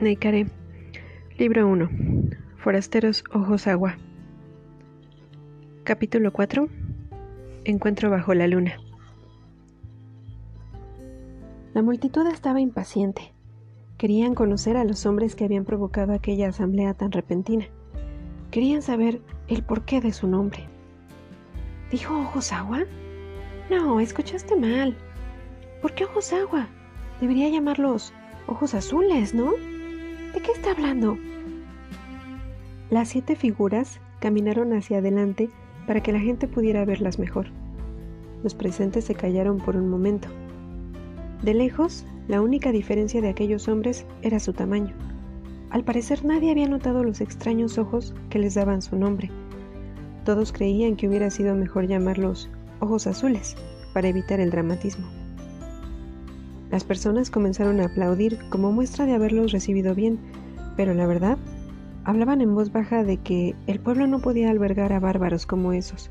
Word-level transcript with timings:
Neikare, 0.00 0.46
Libro 1.38 1.66
1. 1.66 1.90
Forasteros 2.58 3.24
Ojos 3.34 3.66
Agua. 3.66 3.98
Capítulo 5.82 6.32
4. 6.32 6.68
Encuentro 7.64 8.08
bajo 8.08 8.32
la 8.32 8.46
luna. 8.46 8.78
La 11.74 11.82
multitud 11.82 12.24
estaba 12.28 12.60
impaciente. 12.60 13.32
Querían 13.96 14.36
conocer 14.36 14.76
a 14.76 14.84
los 14.84 15.04
hombres 15.04 15.34
que 15.34 15.46
habían 15.46 15.64
provocado 15.64 16.12
aquella 16.12 16.50
asamblea 16.50 16.94
tan 16.94 17.10
repentina. 17.10 17.66
Querían 18.52 18.82
saber 18.82 19.20
el 19.48 19.64
porqué 19.64 20.00
de 20.00 20.12
su 20.12 20.28
nombre. 20.28 20.68
¿Dijo 21.90 22.16
Ojos 22.16 22.52
Agua? 22.52 22.84
No, 23.68 23.98
escuchaste 23.98 24.54
mal. 24.54 24.96
¿Por 25.82 25.92
qué 25.94 26.04
Ojos 26.04 26.32
Agua? 26.32 26.68
Debería 27.20 27.48
llamarlos 27.48 28.12
Ojos 28.46 28.74
Azules, 28.74 29.34
¿no? 29.34 29.54
¿De 30.34 30.40
qué 30.40 30.52
está 30.52 30.72
hablando? 30.72 31.16
Las 32.90 33.08
siete 33.08 33.34
figuras 33.34 33.98
caminaron 34.20 34.74
hacia 34.74 34.98
adelante 34.98 35.48
para 35.86 36.02
que 36.02 36.12
la 36.12 36.20
gente 36.20 36.46
pudiera 36.46 36.84
verlas 36.84 37.18
mejor. 37.18 37.46
Los 38.42 38.54
presentes 38.54 39.04
se 39.04 39.14
callaron 39.14 39.58
por 39.58 39.76
un 39.76 39.88
momento. 39.88 40.28
De 41.42 41.54
lejos, 41.54 42.04
la 42.28 42.42
única 42.42 42.72
diferencia 42.72 43.22
de 43.22 43.28
aquellos 43.28 43.68
hombres 43.68 44.04
era 44.22 44.38
su 44.38 44.52
tamaño. 44.52 44.94
Al 45.70 45.84
parecer 45.84 46.24
nadie 46.24 46.50
había 46.50 46.68
notado 46.68 47.04
los 47.04 47.20
extraños 47.20 47.78
ojos 47.78 48.14
que 48.28 48.38
les 48.38 48.54
daban 48.54 48.82
su 48.82 48.96
nombre. 48.96 49.30
Todos 50.24 50.52
creían 50.52 50.96
que 50.96 51.08
hubiera 51.08 51.30
sido 51.30 51.54
mejor 51.54 51.86
llamarlos 51.86 52.50
ojos 52.80 53.06
azules 53.06 53.56
para 53.94 54.08
evitar 54.08 54.40
el 54.40 54.50
dramatismo. 54.50 55.06
Las 56.70 56.84
personas 56.84 57.30
comenzaron 57.30 57.80
a 57.80 57.86
aplaudir 57.86 58.38
como 58.50 58.72
muestra 58.72 59.06
de 59.06 59.14
haberlos 59.14 59.52
recibido 59.52 59.94
bien, 59.94 60.18
pero 60.76 60.92
la 60.94 61.06
verdad, 61.06 61.38
hablaban 62.04 62.40
en 62.40 62.54
voz 62.54 62.72
baja 62.72 63.04
de 63.04 63.16
que 63.18 63.54
el 63.66 63.80
pueblo 63.80 64.06
no 64.06 64.20
podía 64.20 64.50
albergar 64.50 64.92
a 64.92 65.00
bárbaros 65.00 65.46
como 65.46 65.72
esos. 65.72 66.10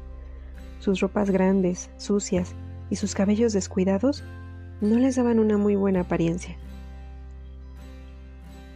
Sus 0.79 0.99
ropas 0.99 1.29
grandes, 1.29 1.89
sucias 1.97 2.55
y 2.89 2.95
sus 2.95 3.13
cabellos 3.13 3.53
descuidados 3.53 4.23
no 4.81 4.97
les 4.97 5.15
daban 5.15 5.39
una 5.39 5.57
muy 5.57 5.75
buena 5.75 6.01
apariencia. 6.01 6.57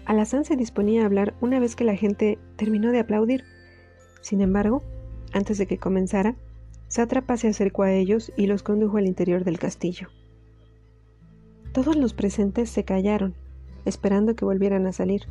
Alazán 0.06 0.46
se 0.46 0.56
disponía 0.56 1.04
a 1.04 1.06
hablar 1.06 1.34
una 1.42 1.60
vez 1.60 1.76
que 1.76 1.84
la 1.84 1.96
gente 1.96 2.38
terminó 2.58 2.92
de 2.92 3.00
aplaudir. 3.00 3.44
Sin 4.22 4.42
embargo, 4.42 4.84
antes 5.32 5.58
de 5.58 5.68
que 5.68 5.78
comenzara, 5.78 6.36
Sátrapa 6.90 7.38
se 7.38 7.48
acercó 7.48 7.84
a 7.84 7.94
ellos 7.94 8.34
y 8.36 8.48
los 8.48 8.64
condujo 8.64 8.98
al 8.98 9.08
interior 9.08 9.44
del 9.46 9.60
castillo. 9.60 10.10
Todos 11.74 11.96
los 11.96 12.14
presentes 12.14 12.70
se 12.70 12.84
callaron, 12.84 13.34
esperando 13.86 14.36
que 14.36 14.44
volvieran 14.44 14.88
a 14.88 14.92
salir, 14.92 15.22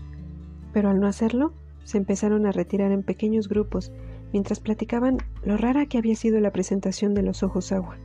pero 0.73 0.89
al 0.89 0.99
no 0.99 1.07
hacerlo, 1.07 1.53
se 1.85 1.99
empezaron 1.99 2.47
a 2.47 2.53
retirar 2.53 2.93
en 2.93 3.03
pequeños 3.03 3.49
grupos 3.49 3.93
mientras 4.33 4.59
platicaban 4.61 5.19
lo 5.45 5.59
rara 5.59 5.85
que 5.85 5.99
había 5.99 6.17
sido 6.17 6.41
la 6.41 6.51
presentación 6.51 7.13
de 7.13 7.23
los 7.23 7.43
ojos 7.43 7.73
agua. 7.73 7.99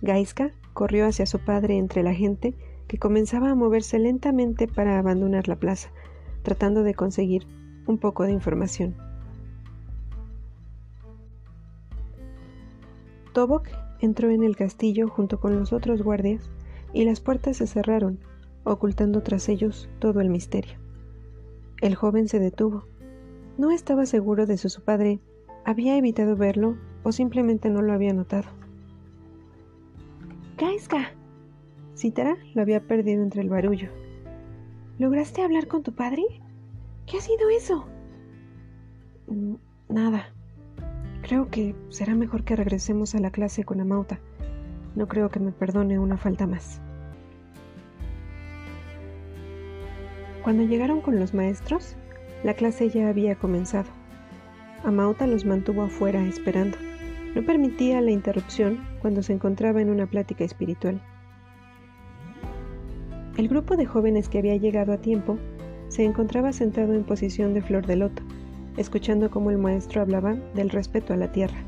Gaiska 0.00 0.52
corrió 0.72 1.06
hacia 1.06 1.26
su 1.26 1.40
padre 1.40 1.76
entre 1.76 2.02
la 2.02 2.14
gente 2.14 2.54
que 2.88 2.98
comenzaba 2.98 3.50
a 3.50 3.54
moverse 3.54 3.98
lentamente 3.98 4.66
para 4.66 4.98
abandonar 4.98 5.48
la 5.48 5.56
plaza, 5.56 5.90
tratando 6.42 6.84
de 6.84 6.94
conseguir 6.94 7.46
un 7.86 7.98
poco 7.98 8.24
de 8.24 8.32
información. 8.32 8.94
Tobok 13.34 13.68
entró 14.00 14.30
en 14.30 14.42
el 14.42 14.56
castillo 14.56 15.08
junto 15.08 15.38
con 15.38 15.58
los 15.58 15.72
otros 15.72 16.02
guardias 16.02 16.50
y 16.92 17.04
las 17.04 17.20
puertas 17.20 17.56
se 17.56 17.66
cerraron, 17.66 18.18
ocultando 18.64 19.22
tras 19.22 19.48
ellos 19.48 19.88
todo 19.98 20.20
el 20.20 20.30
misterio. 20.30 20.78
El 21.80 21.94
joven 21.94 22.28
se 22.28 22.38
detuvo. 22.38 22.84
No 23.58 23.70
estaba 23.70 24.06
seguro 24.06 24.46
de 24.46 24.56
si 24.56 24.68
su 24.68 24.82
padre 24.82 25.20
había 25.64 25.96
evitado 25.96 26.36
verlo 26.36 26.76
o 27.02 27.12
simplemente 27.12 27.70
no 27.70 27.82
lo 27.82 27.92
había 27.92 28.12
notado. 28.12 28.48
¡Kaiska! 30.56 31.12
Cítara 31.96 32.36
lo 32.54 32.62
había 32.62 32.86
perdido 32.86 33.22
entre 33.22 33.42
el 33.42 33.48
barullo. 33.48 33.90
¿Lograste 34.98 35.42
hablar 35.42 35.66
con 35.66 35.82
tu 35.82 35.92
padre? 35.92 36.22
¿Qué 37.06 37.18
ha 37.18 37.20
sido 37.20 37.48
eso? 37.50 37.84
Nada. 39.88 40.32
Creo 41.22 41.50
que 41.50 41.74
será 41.88 42.14
mejor 42.14 42.44
que 42.44 42.56
regresemos 42.56 43.14
a 43.14 43.20
la 43.20 43.30
clase 43.30 43.64
con 43.64 43.80
Amauta. 43.80 44.20
No 44.94 45.08
creo 45.08 45.30
que 45.30 45.40
me 45.40 45.52
perdone 45.52 45.98
una 45.98 46.16
falta 46.16 46.46
más. 46.46 46.80
Cuando 50.42 50.64
llegaron 50.64 51.00
con 51.00 51.18
los 51.20 51.34
maestros, 51.34 51.96
la 52.42 52.54
clase 52.54 52.90
ya 52.90 53.08
había 53.08 53.36
comenzado. 53.36 53.88
Amauta 54.84 55.26
los 55.26 55.44
mantuvo 55.44 55.82
afuera 55.82 56.20
esperando. 56.26 56.76
No 57.34 57.42
permitía 57.42 58.00
la 58.00 58.10
interrupción 58.10 58.80
cuando 59.00 59.22
se 59.22 59.32
encontraba 59.32 59.80
en 59.80 59.88
una 59.88 60.06
plática 60.06 60.44
espiritual. 60.44 61.00
El 63.36 63.48
grupo 63.48 63.76
de 63.76 63.86
jóvenes 63.86 64.28
que 64.28 64.38
había 64.38 64.56
llegado 64.56 64.92
a 64.92 64.98
tiempo 64.98 65.38
se 65.88 66.04
encontraba 66.04 66.52
sentado 66.52 66.92
en 66.92 67.04
posición 67.04 67.54
de 67.54 67.62
flor 67.62 67.86
de 67.86 67.96
loto, 67.96 68.22
escuchando 68.76 69.30
cómo 69.30 69.50
el 69.50 69.58
maestro 69.58 70.02
hablaba 70.02 70.34
del 70.54 70.68
respeto 70.68 71.14
a 71.14 71.16
la 71.16 71.32
tierra. 71.32 71.58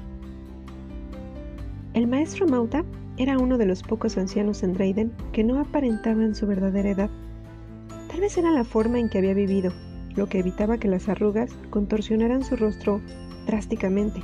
El 1.95 2.07
maestro 2.09 2.47
Amauta 2.47 2.85
era 3.17 3.39
uno 3.39 3.59
de 3.59 3.67
los 3.67 3.83
pocos 3.83 4.19
ancianos 4.19 4.63
en 4.63 4.73
Dryden 4.73 5.13
que 5.33 5.45
no 5.45 5.61
aparentaban 5.61 6.35
su 6.35 6.47
verdadera 6.47 6.91
edad. 6.91 7.11
Tal 8.09 8.21
vez 8.21 8.37
era 8.39 8.51
la 8.51 8.65
forma 8.65 8.99
en 8.99 9.09
que 9.09 9.19
había 9.19 9.35
vivido, 9.35 9.73
lo 10.17 10.29
que 10.29 10.41
evitaba 10.41 10.79
que 10.79 10.89
las 10.89 11.09
arrugas 11.09 11.53
contorsionaran 11.71 12.45
su 12.45 12.57
rostro 12.57 13.01
drásticamente. 13.47 14.21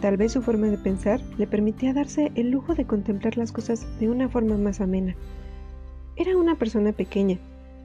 Tal 0.00 0.16
vez 0.16 0.32
su 0.32 0.40
forma 0.40 0.68
de 0.68 0.78
pensar 0.78 1.20
le 1.36 1.46
permitía 1.46 1.92
darse 1.92 2.32
el 2.34 2.50
lujo 2.50 2.74
de 2.74 2.86
contemplar 2.86 3.36
las 3.36 3.52
cosas 3.52 3.86
de 3.98 4.08
una 4.08 4.28
forma 4.30 4.56
más 4.56 4.80
amena. 4.80 5.14
Era 6.16 6.36
una 6.36 6.54
persona 6.54 6.92
pequeña, 6.92 7.38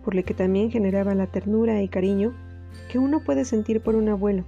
por 0.03 0.16
lo 0.16 0.24
que 0.24 0.34
también 0.34 0.72
generaba 0.72 1.14
la 1.14 1.28
ternura 1.28 1.82
y 1.82 1.90
cariño 1.90 2.34
que 2.90 3.00
uno 3.00 3.22
puede 3.22 3.44
sentir 3.44 3.82
por 3.82 3.96
un 3.96 4.08
abuelo, 4.08 4.46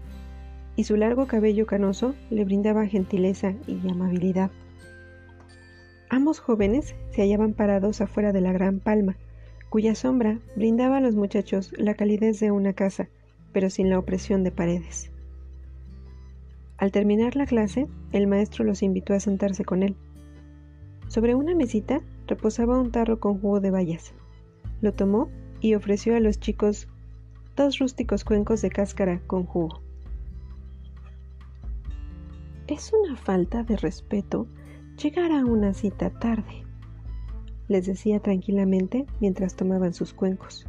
y 0.75 0.85
su 0.85 0.95
largo 0.95 1.27
cabello 1.27 1.65
canoso 1.65 2.13
le 2.29 2.45
brindaba 2.45 2.85
gentileza 2.85 3.53
y 3.67 3.79
amabilidad. 3.89 4.51
Ambos 6.09 6.39
jóvenes 6.39 6.95
se 7.11 7.21
hallaban 7.21 7.53
parados 7.53 8.01
afuera 8.01 8.31
de 8.31 8.41
la 8.41 8.53
gran 8.53 8.79
palma, 8.79 9.17
cuya 9.69 9.95
sombra 9.95 10.39
brindaba 10.55 10.97
a 10.97 11.01
los 11.01 11.15
muchachos 11.15 11.73
la 11.77 11.95
calidez 11.95 12.39
de 12.39 12.51
una 12.51 12.73
casa, 12.73 13.09
pero 13.51 13.69
sin 13.69 13.89
la 13.89 13.99
opresión 13.99 14.43
de 14.43 14.51
paredes. 14.51 15.11
Al 16.77 16.91
terminar 16.91 17.35
la 17.35 17.45
clase, 17.45 17.87
el 18.11 18.27
maestro 18.27 18.63
los 18.63 18.83
invitó 18.83 19.13
a 19.13 19.19
sentarse 19.19 19.65
con 19.65 19.83
él. 19.83 19.95
Sobre 21.07 21.35
una 21.35 21.55
mesita 21.55 22.01
reposaba 22.27 22.79
un 22.79 22.91
tarro 22.91 23.19
con 23.19 23.39
jugo 23.39 23.59
de 23.59 23.71
bayas. 23.71 24.13
Lo 24.81 24.93
tomó 24.93 25.29
y 25.59 25.73
ofreció 25.73 26.15
a 26.15 26.19
los 26.19 26.39
chicos 26.39 26.87
dos 27.55 27.79
rústicos 27.79 28.23
cuencos 28.23 28.61
de 28.61 28.69
cáscara 28.69 29.21
con 29.25 29.43
jugo. 29.43 29.81
Es 32.67 32.91
una 32.93 33.15
falta 33.15 33.63
de 33.63 33.77
respeto 33.77 34.47
llegar 34.97 35.31
a 35.31 35.45
una 35.45 35.73
cita 35.73 36.09
tarde, 36.09 36.63
les 37.67 37.85
decía 37.85 38.19
tranquilamente 38.19 39.05
mientras 39.19 39.55
tomaban 39.55 39.93
sus 39.93 40.13
cuencos. 40.13 40.65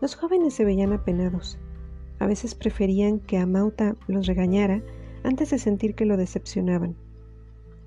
Los 0.00 0.16
jóvenes 0.16 0.54
se 0.54 0.64
veían 0.64 0.92
apenados. 0.92 1.58
A 2.18 2.26
veces 2.26 2.54
preferían 2.54 3.20
que 3.20 3.38
Amauta 3.38 3.96
los 4.08 4.26
regañara 4.26 4.82
antes 5.22 5.50
de 5.50 5.58
sentir 5.58 5.94
que 5.94 6.04
lo 6.04 6.16
decepcionaban. 6.16 6.96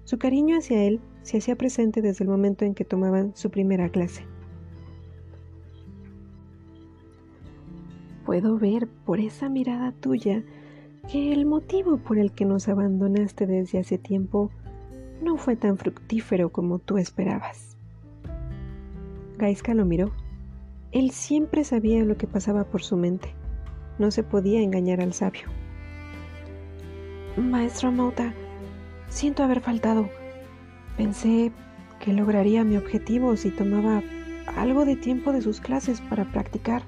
Su 0.05 0.17
cariño 0.17 0.57
hacia 0.57 0.83
él 0.83 1.01
se 1.23 1.37
hacía 1.37 1.57
presente 1.57 2.01
desde 2.01 2.23
el 2.23 2.29
momento 2.29 2.63
en 2.63 2.73
que 2.73 2.85
tomaban 2.85 3.35
su 3.35 3.51
primera 3.51 3.89
clase. 3.89 4.23
Puedo 8.25 8.57
ver 8.57 8.87
por 9.05 9.19
esa 9.19 9.49
mirada 9.49 9.91
tuya 9.91 10.43
que 11.11 11.33
el 11.33 11.45
motivo 11.45 11.97
por 11.97 12.17
el 12.17 12.31
que 12.31 12.45
nos 12.45 12.67
abandonaste 12.67 13.47
desde 13.47 13.79
hace 13.79 13.97
tiempo 13.97 14.51
no 15.21 15.37
fue 15.37 15.55
tan 15.55 15.77
fructífero 15.77 16.49
como 16.49 16.79
tú 16.79 16.97
esperabas. 16.97 17.77
Gaiska 19.37 19.73
lo 19.73 19.85
miró. 19.85 20.11
Él 20.91 21.11
siempre 21.11 21.63
sabía 21.63 22.03
lo 22.03 22.17
que 22.17 22.27
pasaba 22.27 22.63
por 22.63 22.81
su 22.81 22.97
mente. 22.97 23.33
No 23.99 24.11
se 24.11 24.23
podía 24.23 24.61
engañar 24.61 25.01
al 25.01 25.13
sabio. 25.13 25.47
Maestro 27.37 27.91
Mauta, 27.91 28.33
siento 29.09 29.43
haber 29.43 29.61
faltado. 29.61 30.09
Pensé 30.97 31.51
que 31.99 32.13
lograría 32.13 32.63
mi 32.63 32.77
objetivo 32.77 33.35
si 33.37 33.51
tomaba 33.51 34.01
algo 34.55 34.85
de 34.85 34.95
tiempo 34.95 35.31
de 35.31 35.41
sus 35.41 35.61
clases 35.61 36.01
para 36.01 36.31
practicar. 36.31 36.83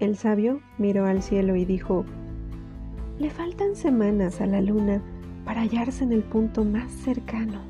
El 0.00 0.16
sabio 0.16 0.60
miró 0.78 1.06
al 1.06 1.22
cielo 1.22 1.56
y 1.56 1.64
dijo, 1.64 2.04
Le 3.18 3.30
faltan 3.30 3.76
semanas 3.76 4.40
a 4.40 4.46
la 4.46 4.60
luna 4.60 5.02
para 5.44 5.62
hallarse 5.62 6.04
en 6.04 6.12
el 6.12 6.22
punto 6.22 6.64
más 6.64 6.90
cercano. 6.90 7.60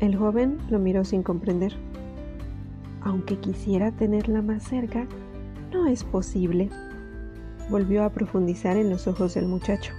El 0.00 0.16
joven 0.16 0.58
lo 0.70 0.78
miró 0.78 1.04
sin 1.04 1.22
comprender. 1.22 1.74
aunque 3.04 3.38
quisiera 3.38 3.92
tenerla 3.92 4.42
más 4.42 4.62
cerca, 4.62 5.06
no 5.72 5.86
es 5.86 6.04
posible. 6.04 6.70
Volvió 7.70 8.04
a 8.04 8.10
profundizar 8.10 8.76
en 8.76 8.90
los 8.90 9.06
ojos 9.06 9.34
del 9.34 9.46
muchacho. 9.46 9.92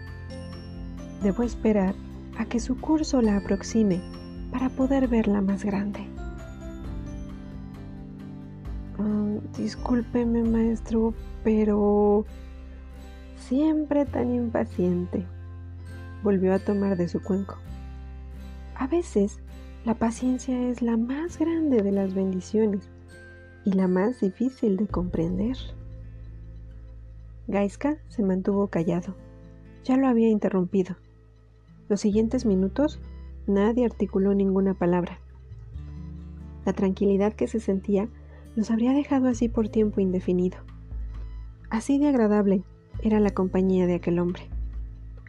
Debo 1.21 1.43
esperar 1.43 1.95
a 2.38 2.45
que 2.45 2.59
su 2.59 2.79
curso 2.79 3.21
la 3.21 3.38
aproxime 3.38 4.01
para 4.51 4.69
poder 4.69 5.07
verla 5.07 5.41
más 5.41 5.63
grande. 5.63 6.01
Ah, 8.97 9.35
discúlpeme, 9.57 10.43
maestro, 10.43 11.13
pero 11.43 12.25
siempre 13.35 14.05
tan 14.05 14.33
impaciente. 14.33 15.25
Volvió 16.25 16.56
a 16.56 16.60
tomar 16.60 16.98
de 16.98 17.07
su 17.07 17.22
cuenco. 17.22 17.56
A 18.74 18.88
veces, 18.88 19.38
la 19.86 19.94
paciencia 19.94 20.69
es 20.69 20.81
la 20.81 20.98
más 20.98 21.38
grande 21.38 21.83
de 21.83 21.92
las 21.92 22.16
bendiciones 22.16 22.89
y 23.63 23.74
la 23.74 23.88
más 23.88 24.22
difícil 24.22 24.75
de 24.75 24.88
comprender. 24.88 25.56
Gaiska 27.48 27.98
se 28.07 28.24
mantuvo 28.24 28.69
callado. 28.69 29.13
Ya 29.83 29.98
lo 29.98 30.07
había 30.07 30.30
interrumpido. 30.30 30.95
Los 31.89 32.01
siguientes 32.01 32.44
minutos 32.44 33.00
nadie 33.45 33.86
articuló 33.86 34.33
ninguna 34.33 34.74
palabra. 34.74 35.19
La 36.66 36.74
tranquilidad 36.74 37.33
que 37.33 37.48
se 37.48 37.60
sentía 37.60 38.10
los 38.56 38.72
habría 38.72 38.94
dejado 38.94 39.27
así 39.27 39.48
por 39.48 39.69
tiempo 39.69 40.01
indefinido. 40.01 40.57
Así 41.69 42.00
de 42.00 42.07
agradable 42.07 42.63
era 43.04 43.19
la 43.19 43.30
compañía 43.30 43.86
de 43.86 43.94
aquel 43.94 44.18
hombre. 44.18 44.54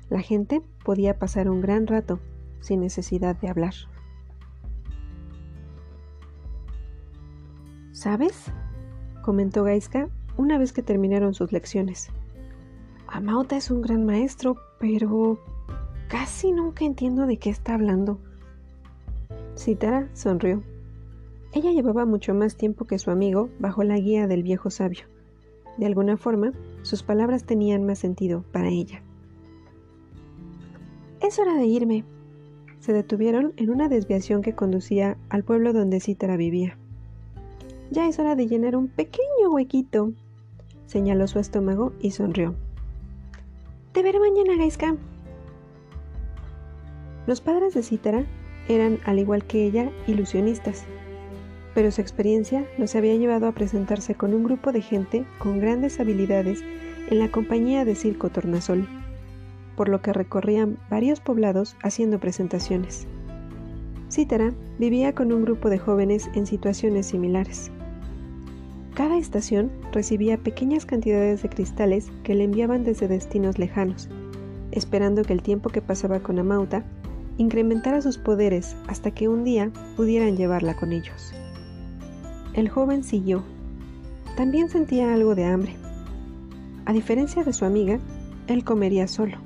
La 0.09 0.21
gente 0.21 0.63
podía 0.85 1.19
pasar 1.19 1.49
un 1.49 1.61
gran 1.61 1.87
rato 1.87 2.21
sin 2.61 2.81
necesidad 2.81 3.37
de 3.37 3.49
hablar. 3.49 3.75
¿Sabes? 7.93 8.53
comentó 9.23 9.65
Gaiska 9.65 10.09
una 10.37 10.59
vez 10.59 10.73
que 10.73 10.83
terminaron 10.83 11.35
sus 11.35 11.51
lecciones. 11.51 12.11
Amauta 13.09 13.57
es 13.57 13.71
un 13.71 13.83
gran 13.83 14.05
maestro, 14.05 14.57
pero 14.79 15.41
casi 16.09 16.53
nunca 16.53 16.85
entiendo 16.85 17.27
de 17.27 17.39
qué 17.39 17.51
está 17.51 17.75
hablando. 17.75 18.21
Citara 19.57 20.09
sonrió. 20.13 20.63
Ella 21.53 21.73
llevaba 21.73 22.05
mucho 22.05 22.35
más 22.35 22.57
tiempo 22.57 22.85
que 22.85 22.99
su 22.99 23.11
amigo 23.11 23.49
bajo 23.59 23.83
la 23.83 23.99
guía 23.99 24.27
del 24.27 24.43
viejo 24.43 24.71
sabio. 24.71 25.07
De 25.79 25.87
alguna 25.87 26.17
forma, 26.17 26.53
sus 26.83 27.03
palabras 27.03 27.45
tenían 27.45 27.85
más 27.85 27.99
sentido 27.99 28.45
para 28.53 28.69
ella. 28.69 29.03
Es 31.27 31.41
hora 31.41 31.55
de 31.55 31.67
irme. 31.67 32.05
Se 32.79 32.93
detuvieron 32.93 33.53
en 33.57 33.71
una 33.71 33.89
desviación 33.89 34.43
que 34.43 34.55
conducía 34.55 35.17
al 35.29 35.43
pueblo 35.43 35.73
donde 35.73 35.99
Cítara 35.99 36.37
vivía. 36.37 36.79
Ya 37.91 38.07
es 38.07 38.21
hora 38.21 38.37
de 38.37 38.47
llenar 38.47 38.77
un 38.77 38.87
pequeño 38.87 39.51
huequito, 39.51 40.13
señaló 40.87 41.27
su 41.27 41.41
estómago 41.41 41.93
y 42.01 42.13
sonrió. 42.13 42.55
Te 43.91 44.05
veré 44.05 44.21
mañana, 44.21 44.57
Gaiska. 44.57 44.95
Los 47.27 47.41
padres 47.41 47.75
de 47.75 47.83
Cítara 47.83 48.25
eran, 48.69 49.01
al 49.05 49.19
igual 49.19 49.45
que 49.45 49.67
ella, 49.67 49.91
ilusionistas 50.07 50.85
pero 51.75 51.91
su 51.91 52.01
experiencia 52.01 52.65
los 52.79 52.95
había 52.95 53.15
llevado 53.17 53.47
a 53.47 53.53
presentarse 53.53 54.15
con 54.15 54.33
un 54.33 54.45
grupo 54.45 54.73
de 54.73 54.81
gente 54.81 55.27
con 55.39 55.61
grandes 55.61 56.01
habilidades 56.01 56.65
en 57.11 57.19
la 57.19 57.31
compañía 57.31 57.85
de 57.85 57.95
Circo 57.95 58.31
Tornasol, 58.31 58.89
por 59.77 59.89
lo 59.89 60.03
que 60.03 60.13
recorrían 60.13 60.79
varios 60.91 61.21
poblados 61.21 61.77
haciendo 61.83 62.19
presentaciones. 62.19 63.07
Cítara 64.11 64.53
vivía 64.79 65.15
con 65.15 65.33
un 65.33 65.43
grupo 65.45 65.69
de 65.69 65.79
jóvenes 65.79 66.31
en 66.35 66.47
situaciones 66.47 67.07
similares. 67.07 67.71
Cada 68.95 69.19
estación 69.19 69.71
recibía 69.93 70.39
pequeñas 70.39 70.87
cantidades 70.87 71.43
de 71.43 71.51
cristales 71.51 72.11
que 72.23 72.35
le 72.35 72.45
enviaban 72.45 72.83
desde 72.83 73.09
destinos 73.09 73.59
lejanos, 73.59 74.09
esperando 74.73 75.23
que 75.23 75.35
el 75.35 75.43
tiempo 75.43 75.69
que 75.69 75.83
pasaba 75.83 76.21
con 76.21 76.39
Amauta 76.39 76.83
incrementara 77.37 78.01
sus 78.01 78.17
poderes 78.17 78.75
hasta 78.87 79.11
que 79.11 79.29
un 79.29 79.45
día 79.45 79.71
pudieran 79.97 80.37
llevarla 80.37 80.75
con 80.75 80.93
ellos. 80.93 81.35
El 82.55 82.71
joven 82.71 83.05
siguió. 83.05 83.43
También 84.37 84.71
sentía 84.71 85.13
algo 85.13 85.35
de 85.35 85.45
hambre. 85.45 85.77
A 86.87 86.93
diferencia 86.93 87.45
de 87.45 87.53
su 87.53 87.65
amiga, 87.67 87.99
él 88.47 88.65
comería 88.65 89.09
solo. 89.09 89.46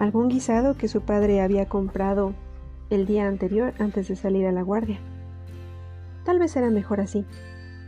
Algún 0.00 0.30
guisado 0.30 0.78
que 0.78 0.88
su 0.88 1.02
padre 1.02 1.42
había 1.42 1.68
comprado 1.68 2.32
el 2.88 3.04
día 3.04 3.28
anterior 3.28 3.74
antes 3.78 4.08
de 4.08 4.16
salir 4.16 4.46
a 4.46 4.50
la 4.50 4.62
guardia. 4.62 4.98
Tal 6.24 6.38
vez 6.38 6.56
era 6.56 6.70
mejor 6.70 7.02
así. 7.02 7.26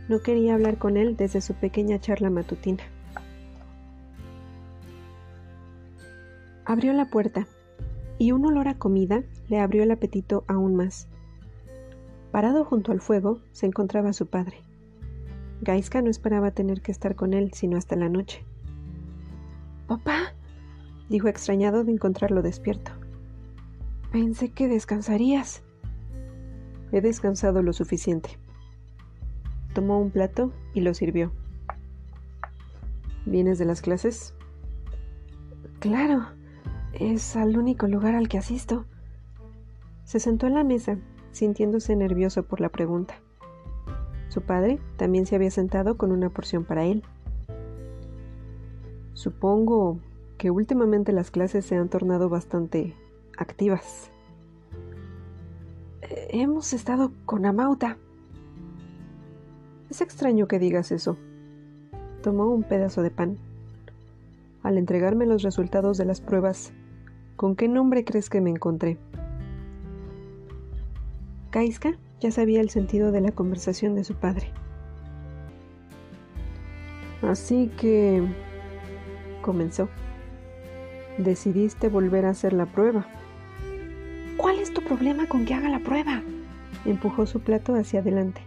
No 0.09 0.21
quería 0.21 0.53
hablar 0.53 0.77
con 0.77 0.95
él 0.95 1.17
desde 1.17 1.41
su 1.41 1.55
pequeña 1.55 1.99
charla 1.99 2.29
matutina. 2.29 2.83
Abrió 6.65 6.93
la 6.93 7.09
puerta 7.09 7.47
y 8.19 8.31
un 8.31 8.45
olor 8.45 8.67
a 8.67 8.77
comida 8.77 9.23
le 9.49 9.59
abrió 9.59 9.81
el 9.81 9.89
apetito 9.89 10.45
aún 10.47 10.75
más. 10.75 11.07
Parado 12.31 12.63
junto 12.63 12.91
al 12.91 13.01
fuego 13.01 13.39
se 13.53 13.65
encontraba 13.65 14.13
su 14.13 14.27
padre. 14.27 14.57
Gaiska 15.61 16.03
no 16.03 16.11
esperaba 16.11 16.51
tener 16.51 16.83
que 16.83 16.91
estar 16.91 17.15
con 17.15 17.33
él 17.33 17.53
sino 17.53 17.75
hasta 17.75 17.95
la 17.95 18.07
noche. 18.07 18.45
Papá, 19.87 20.35
dijo 21.13 21.27
extrañado 21.27 21.83
de 21.83 21.91
encontrarlo 21.91 22.41
despierto. 22.41 22.91
Pensé 24.11 24.49
que 24.49 24.67
descansarías. 24.67 25.61
He 26.91 27.01
descansado 27.01 27.61
lo 27.61 27.71
suficiente. 27.71 28.39
Tomó 29.75 29.99
un 29.99 30.09
plato 30.09 30.51
y 30.73 30.81
lo 30.81 30.95
sirvió. 30.95 31.31
¿Vienes 33.27 33.59
de 33.59 33.65
las 33.65 33.83
clases? 33.83 34.33
Claro, 35.77 36.25
es 36.93 37.35
al 37.35 37.59
único 37.59 37.85
lugar 37.85 38.15
al 38.15 38.27
que 38.27 38.39
asisto. 38.39 38.85
Se 40.05 40.19
sentó 40.19 40.47
en 40.47 40.55
la 40.55 40.63
mesa 40.63 40.97
sintiéndose 41.29 41.95
nervioso 41.95 42.41
por 42.41 42.59
la 42.59 42.69
pregunta. 42.69 43.13
Su 44.29 44.41
padre 44.41 44.79
también 44.97 45.27
se 45.27 45.35
había 45.35 45.51
sentado 45.51 45.95
con 45.95 46.11
una 46.11 46.31
porción 46.31 46.65
para 46.65 46.85
él. 46.85 47.03
Supongo 49.13 49.99
que 50.43 50.51
últimamente 50.51 51.13
las 51.13 51.31
clases 51.31 51.65
se 51.65 51.77
han 51.77 51.87
tornado 51.87 52.27
bastante 52.27 52.97
activas. 53.37 54.11
Eh, 56.01 56.31
hemos 56.31 56.73
estado 56.73 57.13
con 57.23 57.45
Amauta. 57.45 57.97
Es 59.89 60.01
extraño 60.01 60.49
que 60.49 60.59
digas 60.59 60.91
eso. 60.91 61.15
Tomó 62.21 62.47
un 62.47 62.63
pedazo 62.63 63.03
de 63.03 63.09
pan. 63.09 63.37
Al 64.63 64.77
entregarme 64.77 65.25
los 65.25 65.43
resultados 65.43 65.97
de 65.97 66.03
las 66.03 66.19
pruebas, 66.19 66.73
¿con 67.37 67.55
qué 67.55 67.69
nombre 67.69 68.03
crees 68.03 68.29
que 68.29 68.41
me 68.41 68.49
encontré? 68.49 68.97
Kaiska 71.51 71.97
ya 72.19 72.31
sabía 72.31 72.59
el 72.59 72.69
sentido 72.69 73.13
de 73.13 73.21
la 73.21 73.31
conversación 73.31 73.95
de 73.95 74.03
su 74.03 74.15
padre. 74.15 74.51
Así 77.21 77.71
que... 77.77 78.21
comenzó. 79.41 79.87
Decidiste 81.17 81.89
volver 81.89 82.25
a 82.25 82.31
hacer 82.31 82.53
la 82.53 82.65
prueba. 82.65 83.05
¿Cuál 84.35 84.57
es 84.57 84.73
tu 84.73 84.81
problema 84.81 85.27
con 85.27 85.45
que 85.45 85.53
haga 85.53 85.69
la 85.69 85.79
prueba? 85.79 86.23
Empujó 86.85 87.27
su 87.27 87.39
plato 87.39 87.75
hacia 87.75 87.99
adelante. 87.99 88.41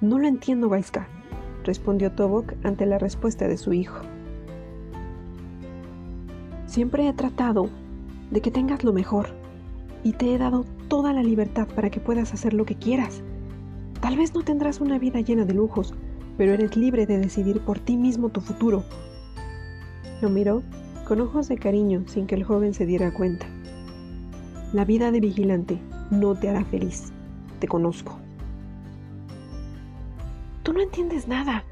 No 0.00 0.18
lo 0.18 0.28
entiendo, 0.28 0.68
Gaiska, 0.68 1.08
respondió 1.64 2.12
Tobok 2.12 2.52
ante 2.62 2.86
la 2.86 2.98
respuesta 2.98 3.48
de 3.48 3.56
su 3.56 3.72
hijo. 3.72 4.00
Siempre 6.66 7.08
he 7.08 7.12
tratado 7.12 7.68
de 8.30 8.40
que 8.40 8.52
tengas 8.52 8.84
lo 8.84 8.92
mejor 8.92 9.30
y 10.04 10.12
te 10.12 10.32
he 10.32 10.38
dado 10.38 10.64
toda 10.86 11.12
la 11.12 11.24
libertad 11.24 11.66
para 11.74 11.90
que 11.90 11.98
puedas 11.98 12.32
hacer 12.32 12.54
lo 12.54 12.64
que 12.64 12.76
quieras. 12.76 13.22
Tal 14.00 14.16
vez 14.16 14.34
no 14.34 14.42
tendrás 14.42 14.80
una 14.80 15.00
vida 15.00 15.20
llena 15.20 15.44
de 15.44 15.54
lujos, 15.54 15.94
pero 16.38 16.52
eres 16.52 16.76
libre 16.76 17.06
de 17.06 17.18
decidir 17.18 17.60
por 17.60 17.80
ti 17.80 17.96
mismo 17.96 18.28
tu 18.28 18.40
futuro. 18.40 18.84
Lo 20.22 20.30
miró 20.30 20.62
con 21.06 21.20
ojos 21.20 21.48
de 21.48 21.56
cariño 21.56 22.02
sin 22.06 22.26
que 22.26 22.34
el 22.34 22.42
joven 22.42 22.74
se 22.74 22.84
diera 22.84 23.14
cuenta. 23.14 23.46
La 24.72 24.84
vida 24.84 25.12
de 25.12 25.20
vigilante 25.20 25.78
no 26.10 26.34
te 26.34 26.48
hará 26.48 26.64
feliz. 26.64 27.12
Te 27.60 27.68
conozco. 27.68 28.18
Tú 30.64 30.72
no 30.72 30.80
entiendes 30.80 31.28
nada. 31.28 31.64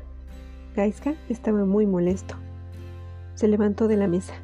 Gaiska 0.77 1.15
estaba 1.29 1.65
muy 1.65 1.85
molesto. 1.85 2.37
Se 3.35 3.49
levantó 3.49 3.89
de 3.89 3.97
la 3.97 4.07
mesa. 4.07 4.35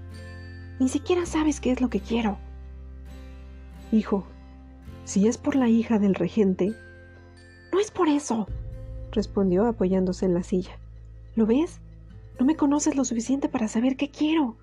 Ni 0.81 0.89
siquiera 0.89 1.25
sabes 1.25 1.61
qué 1.61 1.71
es 1.71 1.81
lo 1.81 1.89
que 1.89 2.01
quiero. 2.01 2.39
Hijo, 3.93 4.25
si 5.05 5.29
es 5.29 5.39
por 5.39 5.55
la 5.55 5.69
hija 5.69 5.99
del 5.99 6.17
regente... 6.17 6.75
No 7.73 7.79
es 7.79 7.93
por 7.93 8.09
eso, 8.09 8.49
respondió 9.13 9.67
apoyándose 9.67 10.27
en 10.27 10.35
la 10.35 10.43
silla. 10.43 10.77
¿Lo 11.37 11.47
ves? 11.47 11.79
No 12.41 12.45
me 12.45 12.57
conoces 12.57 12.97
lo 12.97 13.05
suficiente 13.05 13.49
para 13.49 13.69
saber 13.69 13.97
qué 13.97 14.11
quiero. 14.11 14.57